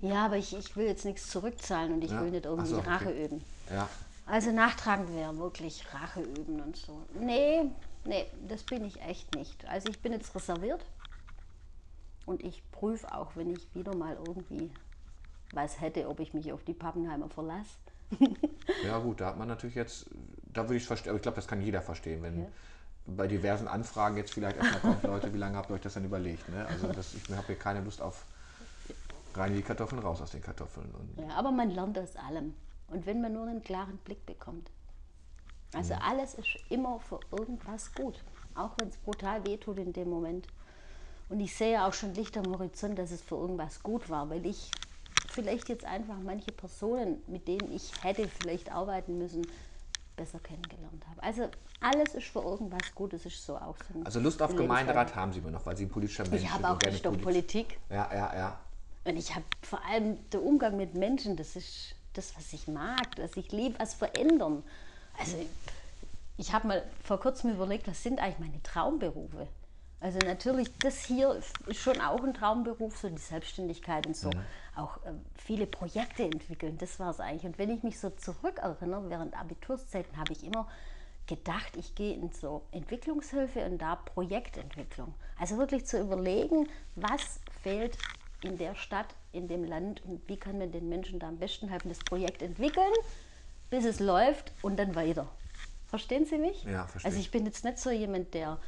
[0.00, 2.20] Ja, aber ich, ich will jetzt nichts zurückzahlen und ich Ja.
[2.22, 2.88] will nicht irgendwie so, okay.
[2.90, 3.42] Rache üben.
[3.70, 3.88] Ja.
[4.26, 7.02] Also nachtragend wäre wirklich Rache üben und so.
[7.20, 7.62] Nee,
[8.04, 9.64] nee, das bin ich echt nicht.
[9.68, 10.84] Also ich bin jetzt reserviert
[12.26, 14.70] und ich prüfe auch, wenn ich wieder mal irgendwie
[15.52, 17.70] was hätte, ob ich mich auf die Pappenheimer verlasse.
[18.84, 20.06] Ja, gut, da hat man natürlich jetzt.
[20.52, 21.10] Da würde ich es verstehen.
[21.10, 22.46] Aber ich glaube, das kann jeder verstehen, wenn.
[23.06, 26.04] Bei diversen Anfragen jetzt vielleicht erstmal kommt, Leute, wie lange habt ihr euch das denn
[26.04, 26.48] überlegt?
[26.48, 26.66] Ne?
[26.66, 28.24] Also das, ich habe hier keine Lust auf
[29.34, 30.90] rein in die Kartoffeln, raus aus den Kartoffeln.
[30.94, 32.54] Und Ja, aber man lernt aus allem.
[32.88, 34.70] Und wenn man nur einen klaren Blick bekommt.
[35.74, 38.22] Also alles ist immer für irgendwas gut.
[38.54, 40.46] Auch wenn es brutal wehtut in dem Moment.
[41.30, 44.44] Und ich sehe auch schon Licht am Horizont, dass es für irgendwas gut war, weil
[44.44, 44.70] ich
[45.30, 49.46] vielleicht jetzt einfach manche Personen, mit denen ich hätte vielleicht arbeiten müssen,
[50.16, 51.22] besser kennengelernt habe.
[51.22, 51.48] Also
[51.80, 53.12] alles ist für irgendwas gut.
[53.12, 54.54] Es ist so auch so Also Lust auf.
[54.54, 56.52] Gemeinderat haben Sie immer noch, weil Sie ein politischer Mensch Ich sind.
[56.52, 57.80] habe und auch gerne Lust auf Polit- Politik.
[57.90, 58.60] Ja, ja, ja.
[59.04, 63.08] Und ich habe vor allem der Umgang mit Menschen, das ist das, was ich mag,
[63.16, 64.62] was ich liebe, was verändern.
[65.18, 65.36] Also
[66.36, 69.48] ich habe mal vor kurzem überlegt, was sind eigentlich meine Traumberufe?
[70.02, 74.30] Also natürlich, das hier ist schon auch ein Traumberuf, so die Selbstständigkeit und so.
[74.30, 74.40] Mhm.
[74.74, 77.44] Auch äh, viele Projekte entwickeln, das war es eigentlich.
[77.44, 80.66] Und wenn ich mich so zurückerinnere, während Abiturszeiten habe ich immer
[81.28, 85.14] gedacht, ich gehe in so Entwicklungshilfe und da Projektentwicklung.
[85.38, 87.96] Also wirklich zu überlegen, was fehlt
[88.42, 91.68] in der Stadt, in dem Land und wie kann man den Menschen da am besten
[91.68, 92.92] helfen, das Projekt entwickeln,
[93.70, 95.28] bis es läuft und dann weiter.
[95.86, 96.64] Verstehen Sie mich?
[96.64, 98.58] Ja, verstehe Also ich bin jetzt nicht so jemand, der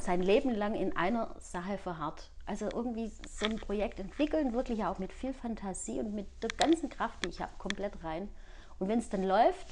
[0.00, 2.30] sein Leben lang in einer Sache verharrt.
[2.46, 6.88] Also irgendwie so ein Projekt entwickeln, wirklich auch mit viel Fantasie und mit der ganzen
[6.88, 8.28] Kraft, die ich habe, komplett rein.
[8.78, 9.66] Und wenn es dann läuft,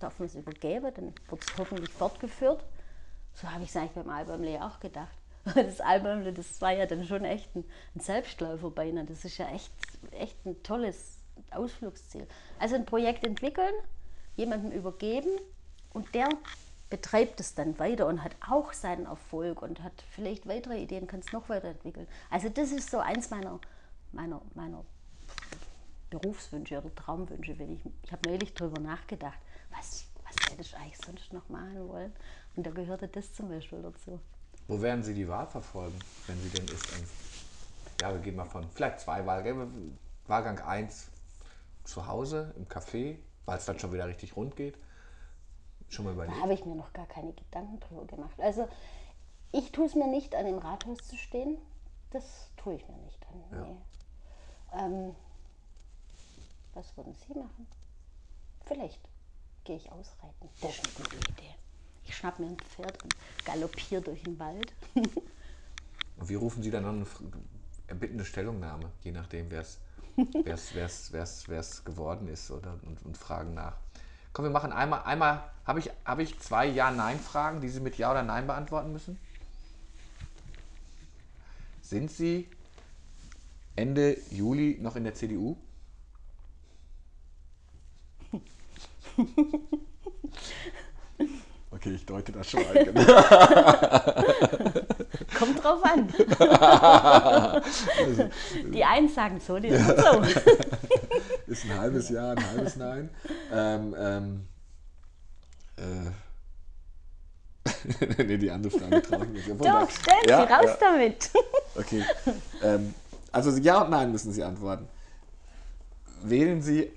[0.00, 2.64] darf man es übergeben, dann wird es hoffentlich fortgeführt.
[3.34, 5.16] So habe ich es eigentlich beim Albumle auch gedacht.
[5.54, 9.04] Das Album, das war ja dann schon echt ein, ein Selbstläufer beinahe.
[9.04, 9.72] Das ist ja echt,
[10.10, 11.18] echt ein tolles
[11.52, 12.26] Ausflugsziel.
[12.58, 13.72] Also ein Projekt entwickeln,
[14.36, 15.30] jemandem übergeben
[15.94, 16.28] und der
[16.90, 21.20] betreibt es dann weiter und hat auch seinen Erfolg und hat vielleicht weitere Ideen, kann
[21.20, 22.06] es noch weiterentwickeln.
[22.30, 23.60] Also das ist so eins meiner,
[24.12, 24.84] meiner, meiner
[26.10, 29.38] Berufswünsche oder Traumwünsche, wenn ich, ich habe neulich darüber nachgedacht,
[29.70, 32.12] was, was hätte ich eigentlich sonst noch machen wollen?
[32.56, 34.20] Und da gehörte das zum Beispiel dazu.
[34.66, 36.86] Wo werden Sie die Wahl verfolgen, wenn Sie denn ist?
[38.00, 39.68] Ja, wir gehen mal von vielleicht zwei Wahlgänge.
[40.26, 41.08] Wahlgang 1
[41.84, 44.76] zu Hause im Café, weil es dann schon wieder richtig rund geht.
[45.88, 46.42] Schon mal Da überlegt.
[46.42, 48.38] habe ich mir noch gar keine Gedanken drüber gemacht.
[48.40, 48.68] Also
[49.52, 51.58] ich tue es mir nicht an, im Rathaus zu stehen.
[52.10, 53.44] Das tue ich mir nicht an.
[53.58, 53.64] Ja.
[53.66, 53.76] Nee.
[54.74, 55.14] Ähm,
[56.74, 57.66] was würden Sie machen?
[58.66, 59.00] Vielleicht
[59.64, 60.48] gehe ich ausreiten.
[60.60, 61.54] Das ist eine gute Idee.
[62.04, 64.72] Ich schnapp mir ein Pferd und galoppiere durch den Wald.
[64.94, 67.22] Und wie rufen Sie dann f-
[67.86, 69.78] erbittende Stellungnahme, je nachdem, wer es
[70.44, 73.76] wer's, wer's, wer's, wer's geworden ist oder, und, und fragen nach.
[74.32, 78.10] Komm, wir machen einmal, einmal habe ich, hab ich zwei Ja-Nein-Fragen, die Sie mit Ja
[78.10, 79.18] oder Nein beantworten müssen?
[81.82, 82.48] Sind Sie
[83.76, 85.56] Ende Juli noch in der CDU?
[91.70, 92.86] Okay, ich deute das schon ein.
[95.38, 96.08] Kommt drauf an.
[98.72, 100.40] die einen sagen so, die anderen so.
[101.48, 103.10] Ist ein halbes Ja, ein halbes Nein.
[103.50, 104.48] Ähm, ähm,
[105.76, 106.10] äh,
[108.24, 109.48] nee, die andere Frage traue ich nicht.
[109.48, 111.30] Doch, da- stellen Sie Ja, raus ja, damit.
[111.74, 112.02] Okay.
[112.62, 112.92] Ähm,
[113.30, 114.88] also Ja und Nein müssen Sie antworten.
[116.22, 116.90] Wählen Sie,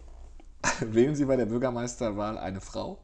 [0.80, 2.98] wählen Sie bei der Bürgermeisterwahl eine Frau?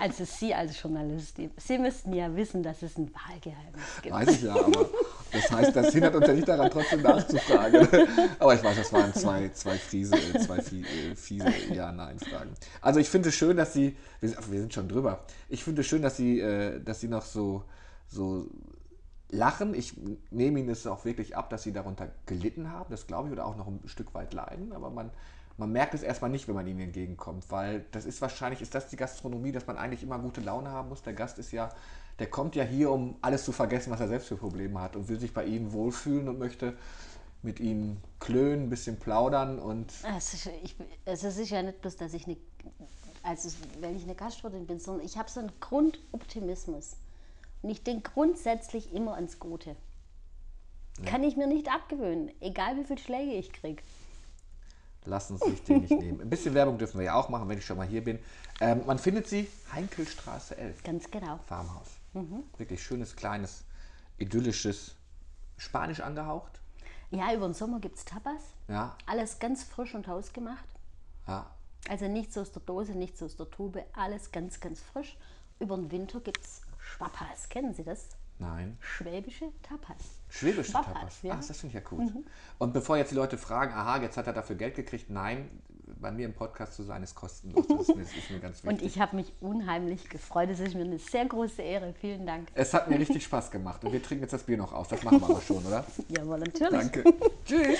[0.00, 4.14] Also Sie als Journalistin, Sie müssten ja wissen, dass es ein Wahlgeheimnis gibt.
[4.14, 4.90] Weiß ich ja, aber
[5.32, 7.88] das heißt, das hindert uns ja nicht daran, trotzdem nachzufragen.
[8.38, 12.50] Aber ich weiß, das waren zwei, zwei, fiese, zwei äh, fiese Ja-Nein-Fragen.
[12.80, 15.80] Also ich finde es schön, dass Sie, wir sind, wir sind schon drüber, ich finde
[15.80, 17.64] es schön, dass Sie, äh, dass Sie noch so,
[18.08, 18.46] so
[19.30, 19.74] lachen.
[19.74, 19.94] Ich
[20.30, 23.46] nehme Ihnen es auch wirklich ab, dass Sie darunter gelitten haben, das glaube ich, oder
[23.46, 25.10] auch noch ein Stück weit leiden, aber man,
[25.56, 28.88] man merkt es erstmal nicht, wenn man Ihnen entgegenkommt, weil das ist wahrscheinlich, ist das
[28.88, 31.02] die Gastronomie, dass man eigentlich immer gute Laune haben muss.
[31.02, 31.70] Der Gast ist ja,
[32.22, 35.08] der kommt ja hier, um alles zu vergessen, was er selbst für Probleme hat und
[35.08, 36.76] will sich bei Ihnen wohlfühlen und möchte
[37.42, 41.96] mit Ihnen klönen, ein bisschen plaudern und Es ist, ich, es ist ja nicht bloß,
[41.96, 42.36] dass ich eine,
[43.24, 43.48] also
[43.80, 46.92] wenn ich eine Gastwirtin bin, sondern ich habe so einen Grundoptimismus.
[47.62, 49.74] Und ich denke grundsätzlich immer ans Gute.
[51.04, 53.82] Kann ich mir nicht abgewöhnen, egal wie viele Schläge ich kriege.
[55.06, 56.20] lassen Sie sich den nicht nehmen.
[56.20, 58.20] Ein bisschen Werbung dürfen wir ja auch machen, wenn ich schon mal hier bin.
[58.60, 60.84] Ähm, man findet sie Heinkelstraße 11.
[60.84, 61.40] Ganz genau.
[61.48, 62.01] Farmhaus.
[62.58, 63.64] Wirklich schönes, kleines,
[64.18, 64.96] idyllisches,
[65.56, 66.60] spanisch angehaucht.
[67.10, 68.42] Ja, über den Sommer gibt es Tapas.
[68.68, 70.64] Ja, Alles ganz frisch und hausgemacht.
[71.26, 71.46] ja.
[71.88, 75.16] Also nichts aus der Dose, nichts aus der Tube, alles ganz, ganz frisch.
[75.58, 77.48] Über den Winter gibt es Schwappas.
[77.48, 78.06] Kennen Sie das?
[78.38, 78.78] Nein.
[78.80, 79.96] Schwäbische Tapas.
[80.28, 81.22] Schwäbische Schwappas, Tapas.
[81.22, 81.34] ja.
[81.34, 81.40] Mhm.
[81.42, 82.12] Ach, das finde ich ja gut.
[82.58, 85.50] Und bevor jetzt die Leute fragen, aha, jetzt hat er dafür Geld gekriegt, nein,
[86.02, 87.66] bei mir im Podcast zu sein ist kostenlos.
[87.66, 88.70] Das ist mir, das ist mir ganz wichtig.
[88.70, 90.50] Und ich habe mich unheimlich gefreut.
[90.50, 91.94] Es ist mir eine sehr große Ehre.
[92.00, 92.48] Vielen Dank.
[92.54, 94.88] es hat mir richtig Spaß gemacht und wir trinken jetzt das Bier noch aus.
[94.88, 95.84] Das machen wir aber schon, oder?
[96.08, 96.70] Jawohl, natürlich.
[96.70, 97.04] Danke.
[97.46, 97.78] Tschüss.